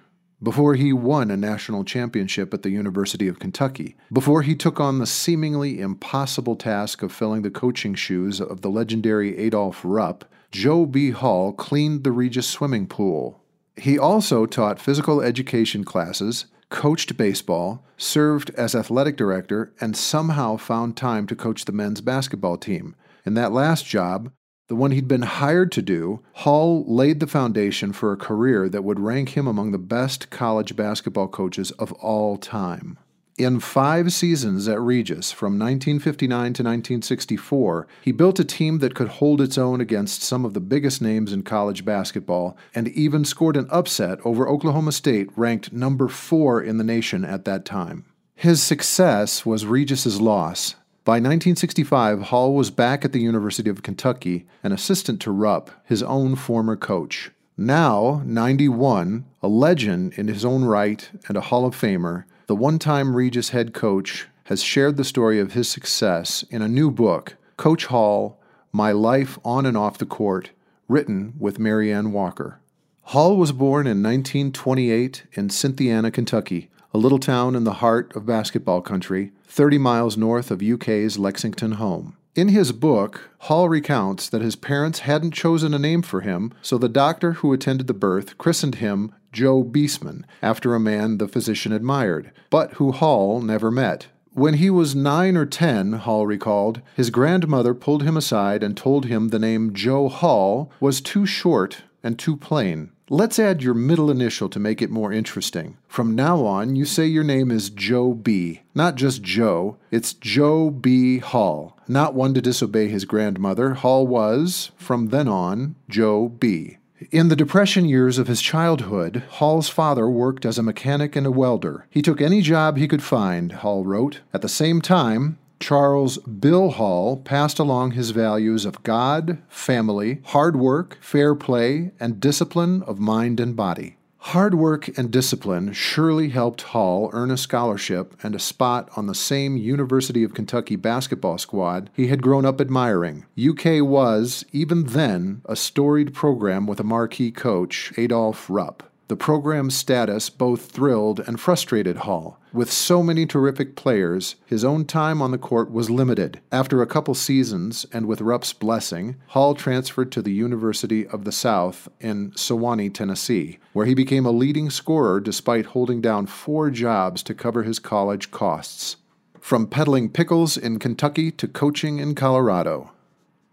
[0.41, 4.99] before he won a national championship at the University of Kentucky, before he took on
[4.99, 10.87] the seemingly impossible task of filling the coaching shoes of the legendary Adolph Rupp, Joe
[10.87, 11.11] B.
[11.11, 13.43] Hall cleaned the Regis swimming pool.
[13.77, 20.97] He also taught physical education classes, coached baseball, served as athletic director, and somehow found
[20.97, 22.95] time to coach the men's basketball team.
[23.25, 24.31] In that last job,
[24.69, 28.83] the one he'd been hired to do, Hall laid the foundation for a career that
[28.83, 32.99] would rank him among the best college basketball coaches of all time.
[33.39, 39.09] In five seasons at Regis, from 1959 to 1964, he built a team that could
[39.09, 43.59] hold its own against some of the biggest names in college basketball and even scored
[43.59, 48.07] an upset over Oklahoma State, ranked number four in the nation at that time.
[48.35, 50.75] His success was Regis's loss.
[51.05, 56.03] By 1965, Hall was back at the University of Kentucky, an assistant to Rupp, his
[56.03, 57.31] own former coach.
[57.59, 62.79] Now, 91, a legend in his own right and a Hall of Famer, the one
[62.79, 67.35] time Regis head coach has shared the story of his success in a new book,
[67.57, 68.41] Coach Hall
[68.71, 70.51] My Life on and Off the Court,
[70.89, 72.61] written with Marianne Walker.
[73.03, 78.27] Hall was born in 1928 in Cynthiana, Kentucky, a little town in the heart of
[78.27, 82.17] basketball country, 30 miles north of UK's Lexington home.
[82.37, 86.79] In his book, Hall recounts that his parents hadn't chosen a name for him, so
[86.79, 91.71] the doctor who attended the birth christened him Joe Beasman, after a man the physician
[91.71, 94.07] admired, but who Hall never met.
[94.33, 99.05] When he was nine or ten, Hall recalled, his grandmother pulled him aside and told
[99.05, 102.93] him the name Joe Hall was too short and too plain.
[103.11, 105.77] Let's add your middle initial to make it more interesting.
[105.87, 108.63] From now on, you say your name is Joe B.
[108.75, 111.19] Not just Joe, it's Joe B.
[111.19, 111.79] Hall.
[111.87, 116.79] Not one to disobey his grandmother, Hall was, from then on, Joe B.
[117.11, 121.31] In the Depression years of his childhood, Hall's father worked as a mechanic and a
[121.31, 121.87] welder.
[121.91, 124.21] He took any job he could find, Hall wrote.
[124.33, 130.57] At the same time, Charles Bill Hall passed along his values of God, family, hard
[130.57, 133.99] work, fair play, and discipline of mind and body.
[134.31, 139.15] Hard work and discipline surely helped Hall earn a scholarship and a spot on the
[139.15, 143.25] same University of Kentucky basketball squad he had grown up admiring.
[143.39, 148.83] UK was, even then, a storied program with a marquee coach, Adolph Rupp.
[149.09, 152.41] The program's status both thrilled and frustrated Hall.
[152.53, 156.41] With so many terrific players, his own time on the court was limited.
[156.51, 161.31] After a couple seasons, and with Rupp's blessing, Hall transferred to the University of the
[161.31, 167.23] South in Sewanee, Tennessee, where he became a leading scorer despite holding down four jobs
[167.25, 168.97] to cover his college costs.
[169.39, 172.91] From peddling pickles in Kentucky to coaching in Colorado.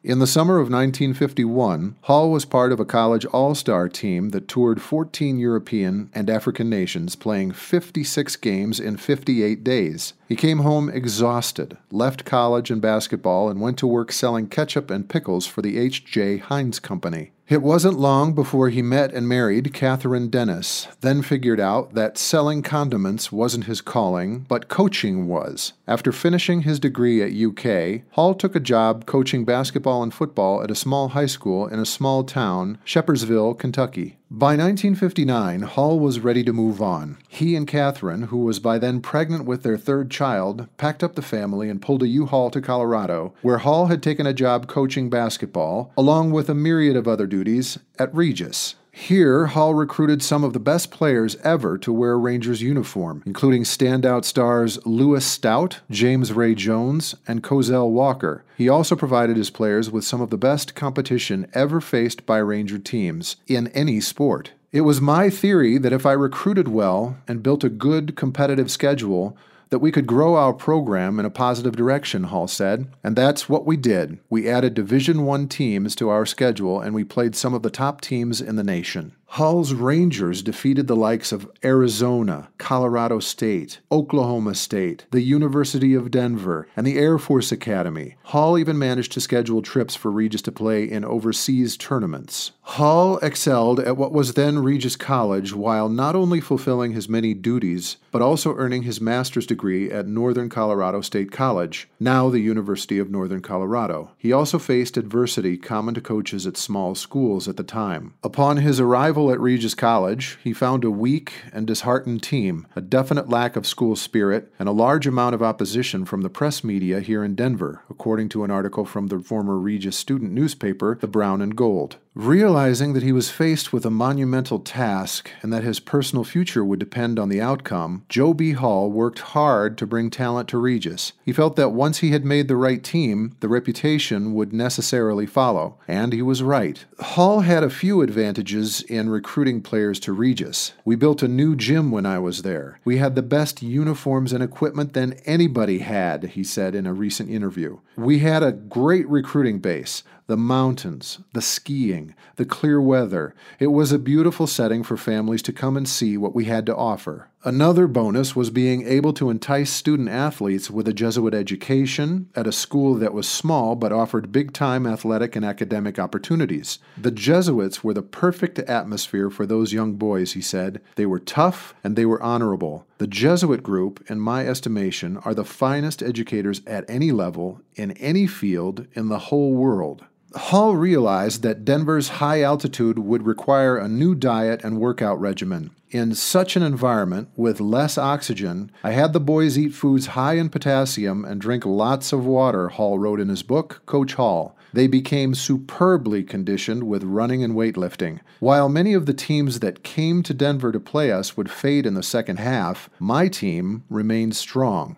[0.03, 4.49] In the summer of 1951, Hall was part of a college all star team that
[4.49, 10.13] toured 14 European and African nations, playing 56 games in 58 days.
[10.33, 15.07] He came home exhausted, left college and basketball, and went to work selling ketchup and
[15.07, 16.37] pickles for the H.J.
[16.37, 17.33] Heinz Company.
[17.47, 22.63] It wasn't long before he met and married Catherine Dennis, then figured out that selling
[22.63, 25.73] condiments wasn't his calling, but coaching was.
[25.87, 30.71] After finishing his degree at UK, Hall took a job coaching basketball and football at
[30.71, 34.17] a small high school in a small town, Shepherdsville, Kentucky.
[34.35, 37.19] By 1959, Hall was ready to move on.
[37.27, 41.21] He and Catherine, who was by then pregnant with their third child, packed up the
[41.21, 45.93] family and pulled a U-Haul to Colorado, where Hall had taken a job coaching basketball,
[45.95, 48.73] along with a myriad of other duties, at Regis.
[48.95, 53.63] Here, Hall recruited some of the best players ever to wear a Rangers uniform, including
[53.63, 58.43] standout stars Louis Stout, James Ray Jones, and Cozell Walker.
[58.55, 62.77] He also provided his players with some of the best competition ever faced by Ranger
[62.77, 64.51] teams in any sport.
[64.71, 69.35] It was my theory that if I recruited well and built a good competitive schedule,
[69.73, 72.85] that we could grow our program in a positive direction, Hall said.
[73.03, 74.19] And that's what we did.
[74.29, 77.99] We added Division 1 teams to our schedule and we played some of the top
[77.99, 79.15] teams in the nation.
[79.33, 86.67] Hall's Rangers defeated the likes of Arizona, Colorado State, Oklahoma State, the University of Denver,
[86.75, 88.15] and the Air Force Academy.
[88.25, 92.51] Hall even managed to schedule trips for Regis to play in overseas tournaments.
[92.61, 97.97] Hall excelled at what was then Regis College while not only fulfilling his many duties,
[98.11, 103.09] but also earning his master's degree at Northern Colorado State College, now the University of
[103.09, 104.11] Northern Colorado.
[104.15, 108.13] He also faced adversity common to coaches at small schools at the time.
[108.23, 113.29] Upon his arrival at Regis College, he found a weak and disheartened team, a definite
[113.29, 117.23] lack of school spirit, and a large amount of opposition from the press media here
[117.23, 121.55] in Denver, according to an article from the former Regis student newspaper, The Brown and
[121.55, 121.97] Gold.
[122.15, 126.77] Realizing that he was faced with a monumental task and that his personal future would
[126.77, 128.51] depend on the outcome, Joe B.
[128.51, 131.13] Hall worked hard to bring talent to Regis.
[131.25, 135.79] He felt that once he had made the right team, the reputation would necessarily follow,
[135.87, 136.85] and he was right.
[136.99, 140.73] Hall had a few advantages in recruiting players to Regis.
[140.85, 142.79] We built a new gym when I was there.
[142.85, 147.31] We had the best uniforms and equipment than anybody had, he said in a recent
[147.31, 147.79] interview.
[147.95, 153.35] We had a great recruiting base the mountains, the skiing, the clear weather.
[153.59, 156.75] It was a beautiful setting for families to come and see what we had to
[156.75, 157.29] offer.
[157.45, 162.53] Another bonus was being able to entice student athletes with a Jesuit education at a
[162.53, 166.79] school that was small but offered big time athletic and academic opportunities.
[166.97, 170.81] The Jesuits were the perfect atmosphere for those young boys, he said.
[170.95, 172.87] They were tough and they were honorable.
[172.97, 178.25] The Jesuit group, in my estimation, are the finest educators at any level, in any
[178.25, 180.05] field, in the whole world.
[180.35, 185.71] Hall realized that Denver's high altitude would require a new diet and workout regimen.
[185.91, 190.49] In such an environment, with less oxygen, I had the boys eat foods high in
[190.49, 194.57] potassium and drink lots of water, Hall wrote in his book, Coach Hall.
[194.73, 198.21] They became superbly conditioned with running and weightlifting.
[198.39, 201.93] While many of the teams that came to Denver to play us would fade in
[201.93, 204.97] the second half, my team remained strong.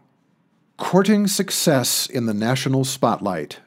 [0.77, 3.59] Courting success in the national spotlight.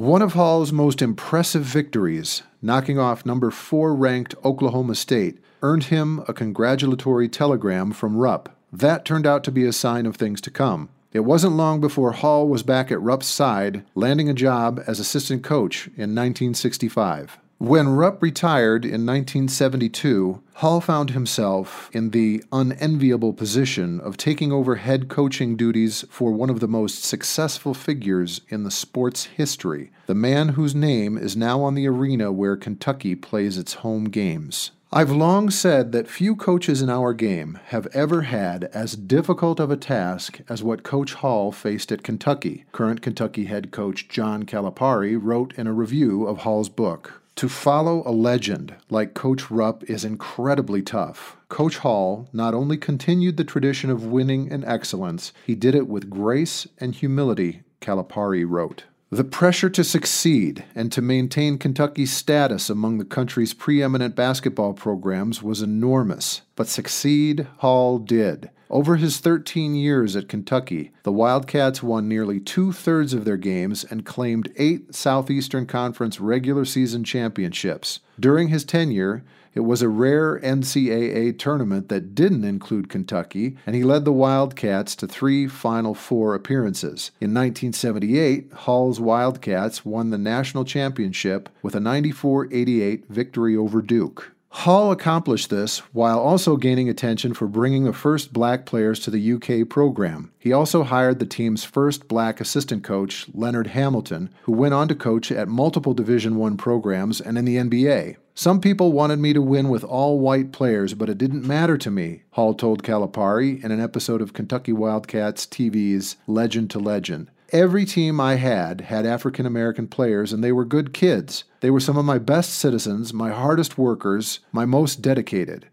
[0.00, 6.24] One of Hall's most impressive victories, knocking off number four ranked Oklahoma State, earned him
[6.26, 8.48] a congratulatory telegram from Rupp.
[8.72, 10.88] That turned out to be a sign of things to come.
[11.12, 15.44] It wasn't long before Hall was back at Rupp's side, landing a job as assistant
[15.44, 17.38] coach in 1965.
[17.60, 24.76] When Rupp retired in 1972, Hall found himself in the unenviable position of taking over
[24.76, 30.14] head coaching duties for one of the most successful figures in the sport's history, the
[30.14, 34.70] man whose name is now on the arena where Kentucky plays its home games.
[34.90, 39.70] I've long said that few coaches in our game have ever had as difficult of
[39.70, 42.64] a task as what Coach Hall faced at Kentucky.
[42.72, 47.20] Current Kentucky head coach John Calipari wrote in a review of Hall's book.
[47.40, 51.38] To follow a legend like Coach Rupp is incredibly tough.
[51.48, 56.10] Coach Hall not only continued the tradition of winning and excellence, he did it with
[56.10, 58.84] grace and humility, Calipari wrote.
[59.12, 65.42] The pressure to succeed and to maintain Kentucky's status among the country's preeminent basketball programs
[65.42, 68.50] was enormous, but succeed Hall did.
[68.70, 73.82] Over his 13 years at Kentucky, the Wildcats won nearly two thirds of their games
[73.82, 77.98] and claimed eight Southeastern Conference regular season championships.
[78.20, 79.24] During his tenure,
[79.54, 84.94] it was a rare NCAA tournament that didn't include Kentucky, and he led the Wildcats
[84.96, 87.10] to three Final Four appearances.
[87.20, 94.32] In 1978, Hall's Wildcats won the national championship with a 94 88 victory over Duke.
[94.52, 99.32] Hall accomplished this while also gaining attention for bringing the first black players to the
[99.34, 100.32] UK program.
[100.40, 104.96] He also hired the team's first black assistant coach, Leonard Hamilton, who went on to
[104.96, 108.16] coach at multiple Division 1 programs and in the NBA.
[108.34, 111.90] Some people wanted me to win with all white players, but it didn't matter to
[111.90, 117.30] me, Hall told Calipari in an episode of Kentucky Wildcats TV's Legend to Legend.
[117.52, 121.42] Every team I had had African American players, and they were good kids.
[121.60, 125.66] They were some of my best citizens, my hardest workers, my most dedicated.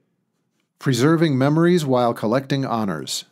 [0.80, 3.26] Preserving memories while collecting honors.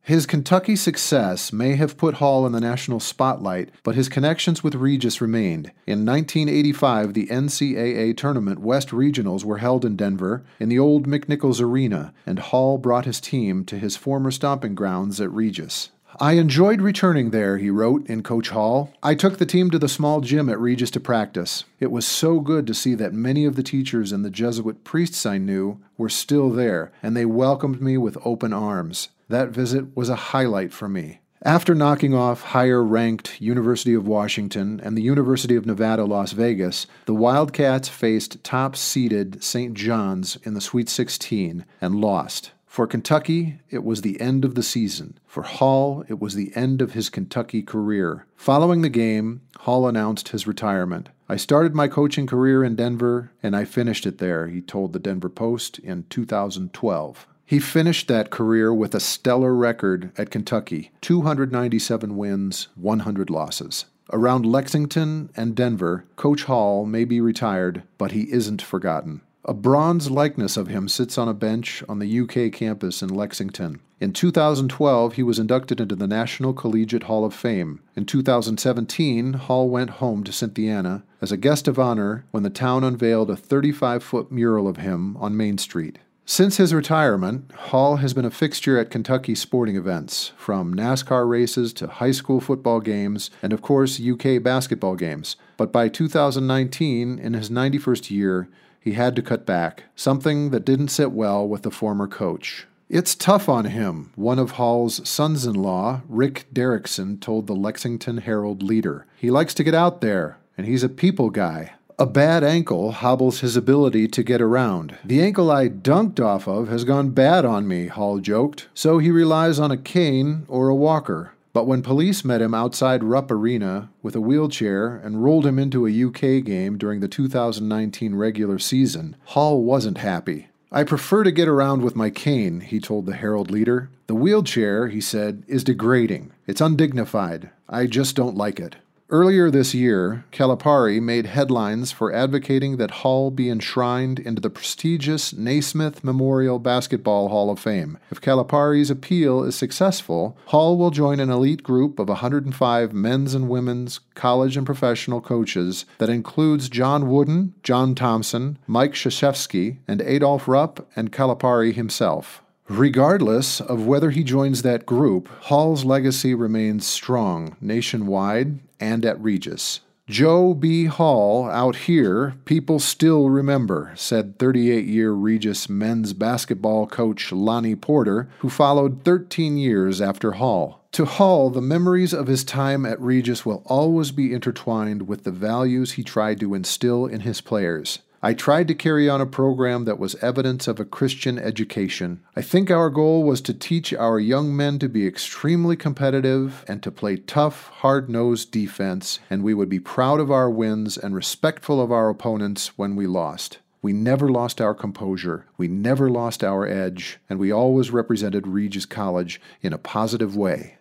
[0.00, 4.74] His Kentucky success may have put Hall in the national spotlight, but his connections with
[4.74, 5.66] Regis remained.
[5.86, 11.60] In 1985, the NCAA Tournament West Regionals were held in Denver in the old McNichols
[11.60, 15.90] Arena, and Hall brought his team to his former stomping grounds at Regis.
[16.20, 18.92] I enjoyed returning there, he wrote in Coach Hall.
[19.02, 21.64] I took the team to the small gym at Regis to practice.
[21.80, 25.26] It was so good to see that many of the teachers and the Jesuit priests
[25.26, 29.08] I knew were still there, and they welcomed me with open arms.
[29.28, 31.20] That visit was a highlight for me.
[31.42, 36.86] After knocking off higher ranked University of Washington and the University of Nevada, Las Vegas,
[37.04, 39.74] the Wildcats faced top seeded St.
[39.74, 42.52] John's in the Sweet 16 and lost.
[42.74, 45.16] For Kentucky, it was the end of the season.
[45.28, 48.26] For Hall, it was the end of his Kentucky career.
[48.34, 51.08] Following the game, Hall announced his retirement.
[51.28, 54.98] I started my coaching career in Denver, and I finished it there, he told the
[54.98, 57.28] Denver Post in 2012.
[57.46, 63.84] He finished that career with a stellar record at Kentucky 297 wins, 100 losses.
[64.12, 69.20] Around Lexington and Denver, Coach Hall may be retired, but he isn't forgotten.
[69.46, 73.78] A bronze likeness of him sits on a bench on the UK campus in Lexington.
[74.00, 77.80] In 2012, he was inducted into the National Collegiate Hall of Fame.
[77.94, 82.84] In 2017, Hall went home to Cynthiana as a guest of honor when the town
[82.84, 85.98] unveiled a 35 foot mural of him on Main Street.
[86.24, 91.74] Since his retirement, Hall has been a fixture at Kentucky sporting events, from NASCAR races
[91.74, 95.36] to high school football games, and of course, UK basketball games.
[95.58, 98.48] But by 2019, in his 91st year,
[98.84, 102.66] he had to cut back, something that didn't sit well with the former coach.
[102.90, 108.18] It's tough on him, one of Hall's sons in law, Rick Derrickson, told the Lexington
[108.18, 109.06] Herald leader.
[109.16, 111.72] He likes to get out there, and he's a people guy.
[111.98, 114.98] A bad ankle hobbles his ability to get around.
[115.02, 119.10] The ankle I dunked off of has gone bad on me, Hall joked, so he
[119.10, 121.32] relies on a cane or a walker.
[121.54, 125.86] But when police met him outside Rupp Arena with a wheelchair and rolled him into
[125.86, 130.48] a UK game during the 2019 regular season, Hall wasn't happy.
[130.72, 133.88] I prefer to get around with my cane, he told the Herald leader.
[134.08, 136.32] The wheelchair, he said, is degrading.
[136.48, 137.50] It's undignified.
[137.68, 138.74] I just don't like it.
[139.14, 145.32] Earlier this year, Calipari made headlines for advocating that Hall be enshrined into the prestigious
[145.32, 147.96] Naismith Memorial Basketball Hall of Fame.
[148.10, 153.48] If Calipari's appeal is successful, Hall will join an elite group of 105 men's and
[153.48, 160.48] women's college and professional coaches that includes John Wooden, John Thompson, Mike Krzyzewski, and Adolph
[160.48, 162.42] Rupp and Calipari himself.
[162.68, 169.80] Regardless of whether he joins that group, Hall's legacy remains strong nationwide and at Regis.
[170.06, 170.84] Joe B.
[170.84, 178.28] Hall out here, people still remember, said 38 year Regis men's basketball coach Lonnie Porter,
[178.40, 180.84] who followed 13 years after Hall.
[180.92, 185.30] To Hall, the memories of his time at Regis will always be intertwined with the
[185.30, 188.00] values he tried to instill in his players.
[188.24, 192.22] I tried to carry on a program that was evidence of a Christian education.
[192.34, 196.82] I think our goal was to teach our young men to be extremely competitive and
[196.84, 201.14] to play tough, hard nosed defense, and we would be proud of our wins and
[201.14, 203.58] respectful of our opponents when we lost.
[203.82, 208.86] We never lost our composure, we never lost our edge, and we always represented Regis
[208.86, 210.78] College in a positive way.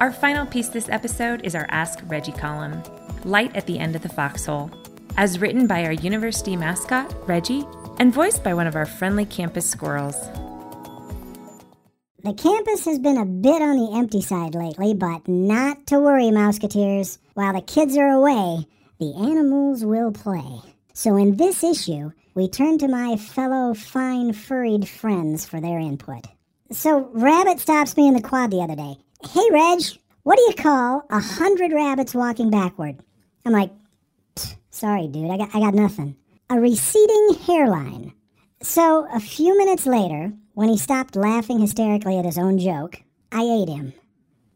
[0.00, 2.82] Our final piece this episode is our Ask Regi column
[3.24, 4.81] Light at the End of the Foxhole
[5.16, 7.64] as written by our university mascot, Regi,
[7.98, 10.16] and voiced by one of our friendly campus squirrels.
[12.24, 16.30] The campus has been a bit on the empty side lately, but not to worry,
[16.30, 17.18] Mouseketeers.
[17.34, 18.66] While the kids are away,
[19.00, 20.60] the animals will play.
[20.92, 26.26] So in this issue, we turn to my fellow fine furried friends for their input.
[26.70, 28.96] So Rabbit stops me in the quad the other day.
[29.28, 29.80] Hey, Reg,
[30.22, 33.00] what do you call a hundred rabbits walking backward?
[33.44, 33.72] I'm like,
[34.70, 36.16] Sorry, dude, I got, I got nothing.
[36.50, 38.12] A receding hairline.
[38.62, 43.42] So, a few minutes later, when he stopped laughing hysterically at his own joke, I
[43.42, 43.92] ate him.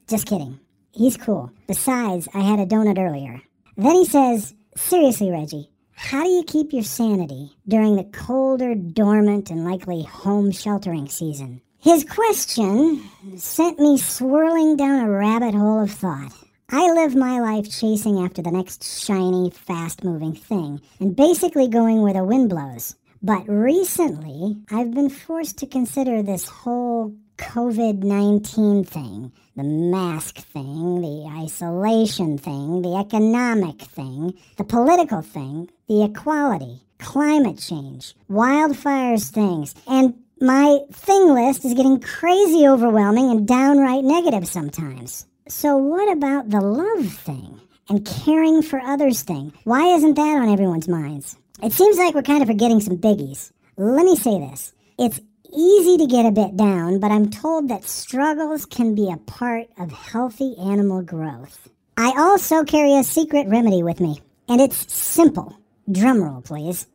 [0.06, 0.60] Just kidding.
[0.92, 1.50] He's cool.
[1.66, 3.40] Besides, I had a donut earlier.
[3.76, 9.50] Then he says, Seriously, Regi, How do you keep your sanity during the colder, dormant,
[9.50, 11.62] and likely home sheltering season?
[11.78, 13.02] His question
[13.36, 16.32] sent me swirling down a rabbit hole of thought.
[16.68, 22.02] I live my life chasing after the next shiny, fast moving thing and basically going
[22.02, 22.96] where the wind blows.
[23.22, 31.00] But recently, I've been forced to consider this whole COVID 19 thing the mask thing,
[31.00, 39.72] the isolation thing, the economic thing, the political thing, the equality, climate change, wildfires things,
[39.86, 45.26] and my thing list is getting crazy overwhelming and downright negative sometimes.
[45.48, 49.52] So, what about the love thing and caring for others thing?
[49.62, 51.36] Why isn't that on everyone's minds?
[51.62, 53.52] It seems like we're kind of forgetting some biggies.
[53.76, 55.20] Let me say this it's
[55.56, 59.68] easy to get a bit down, but I'm told that struggles can be a part
[59.78, 61.68] of healthy animal growth.
[61.96, 65.56] I also carry a secret remedy with me, and it's simple.
[65.88, 66.88] Drumroll, please.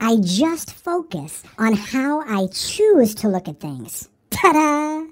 [0.00, 4.08] I just focus on how I choose to look at things.
[4.30, 5.09] Ta da!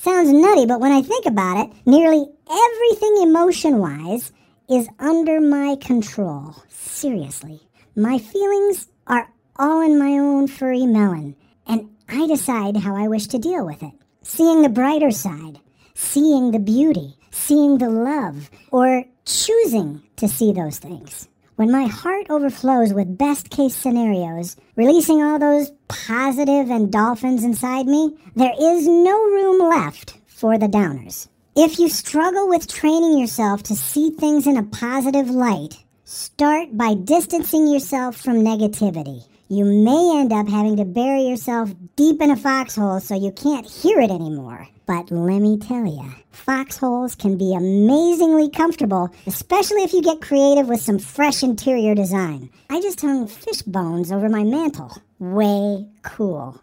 [0.00, 4.30] Sounds nutty, but when I think about it, nearly everything emotion wise
[4.70, 6.54] is under my control.
[6.68, 7.60] Seriously.
[7.96, 11.34] My feelings are all in my own furry melon,
[11.66, 13.90] and I decide how I wish to deal with it.
[14.22, 15.58] Seeing the brighter side,
[15.94, 21.28] seeing the beauty, seeing the love, or choosing to see those things.
[21.58, 28.16] When my heart overflows with best case scenarios, releasing all those positive endorphins inside me,
[28.36, 31.26] there is no room left for the downers.
[31.56, 36.94] If you struggle with training yourself to see things in a positive light, start by
[36.94, 39.24] distancing yourself from negativity.
[39.48, 43.68] You may end up having to bury yourself deep in a foxhole so you can't
[43.68, 44.68] hear it anymore.
[44.88, 50.66] But let me tell you, foxholes can be amazingly comfortable, especially if you get creative
[50.66, 52.48] with some fresh interior design.
[52.70, 54.96] I just hung fish bones over my mantle.
[55.18, 56.58] Way cool.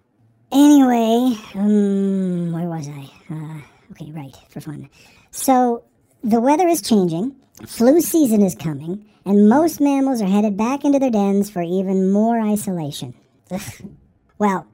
[0.52, 3.12] Anyway, um, where was I?
[3.30, 3.62] Uh,
[3.92, 4.90] okay, right, for fun.
[5.30, 5.84] So,
[6.24, 7.36] the weather is changing,
[7.68, 12.12] flu season is coming, and most mammals are headed back into their dens for even
[12.12, 13.14] more isolation.
[13.52, 13.62] Ugh.
[14.40, 14.66] Well,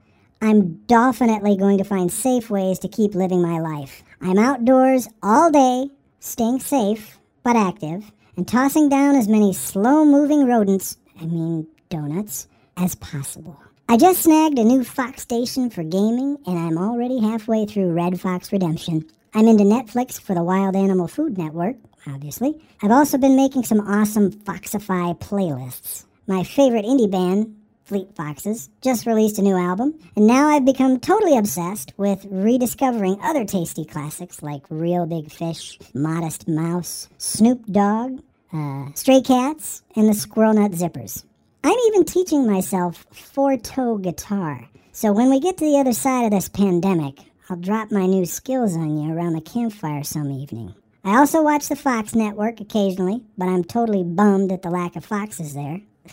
[0.41, 4.01] I'm definitely going to find safe ways to keep living my life.
[4.21, 5.89] I'm outdoors all day,
[6.19, 12.47] staying safe but active, and tossing down as many slow moving rodents, I mean donuts,
[12.77, 13.61] as possible.
[13.87, 18.19] I just snagged a new Fox station for gaming, and I'm already halfway through Red
[18.19, 19.05] Fox Redemption.
[19.33, 21.75] I'm into Netflix for the Wild Animal Food Network,
[22.07, 22.59] obviously.
[22.81, 26.05] I've also been making some awesome Foxify playlists.
[26.25, 27.55] My favorite indie band,
[27.91, 33.19] Fleet Foxes, just released a new album, and now I've become totally obsessed with rediscovering
[33.21, 38.21] other tasty classics like Real Big Fish, Modest Mouse, Snoop Dogg,
[38.53, 41.25] uh, Stray Cats, and the Squirrel Nut Zippers.
[41.65, 46.23] I'm even teaching myself four toe guitar, so when we get to the other side
[46.23, 47.19] of this pandemic,
[47.49, 50.73] I'll drop my new skills on you around the campfire some evening.
[51.03, 55.03] I also watch the Fox Network occasionally, but I'm totally bummed at the lack of
[55.03, 55.81] foxes there.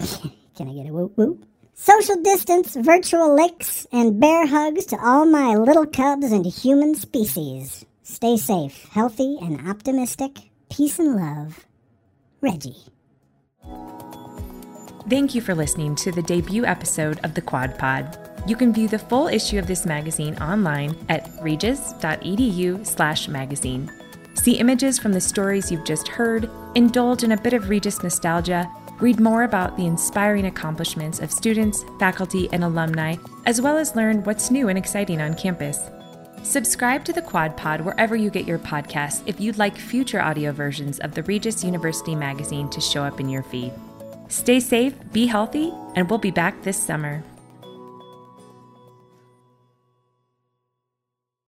[0.56, 1.44] Can I get a whoop whoop?
[1.80, 7.84] Social distance, virtual licks, and bear hugs to all my little cubs and human species.
[8.02, 10.50] Stay safe, healthy, and optimistic.
[10.72, 11.66] Peace and love.
[12.40, 12.74] Regi.
[15.08, 18.18] Thank you for listening to the debut episode of the Quad Pod.
[18.48, 23.92] You can view the full issue of this magazine online at regis.edu/magazine.
[24.34, 28.68] See images from the stories you've just heard, indulge in a bit of Regis nostalgia,
[29.00, 33.14] Read more about the inspiring accomplishments of students, faculty, and alumni,
[33.46, 35.78] as well as learn what's new and exciting on campus.
[36.42, 40.50] Subscribe to the Quad Pod wherever you get your podcasts if you'd like future audio
[40.50, 43.72] versions of the Regis University magazine to show up in your feed.
[44.28, 47.22] Stay safe, be healthy, and we'll be back this summer.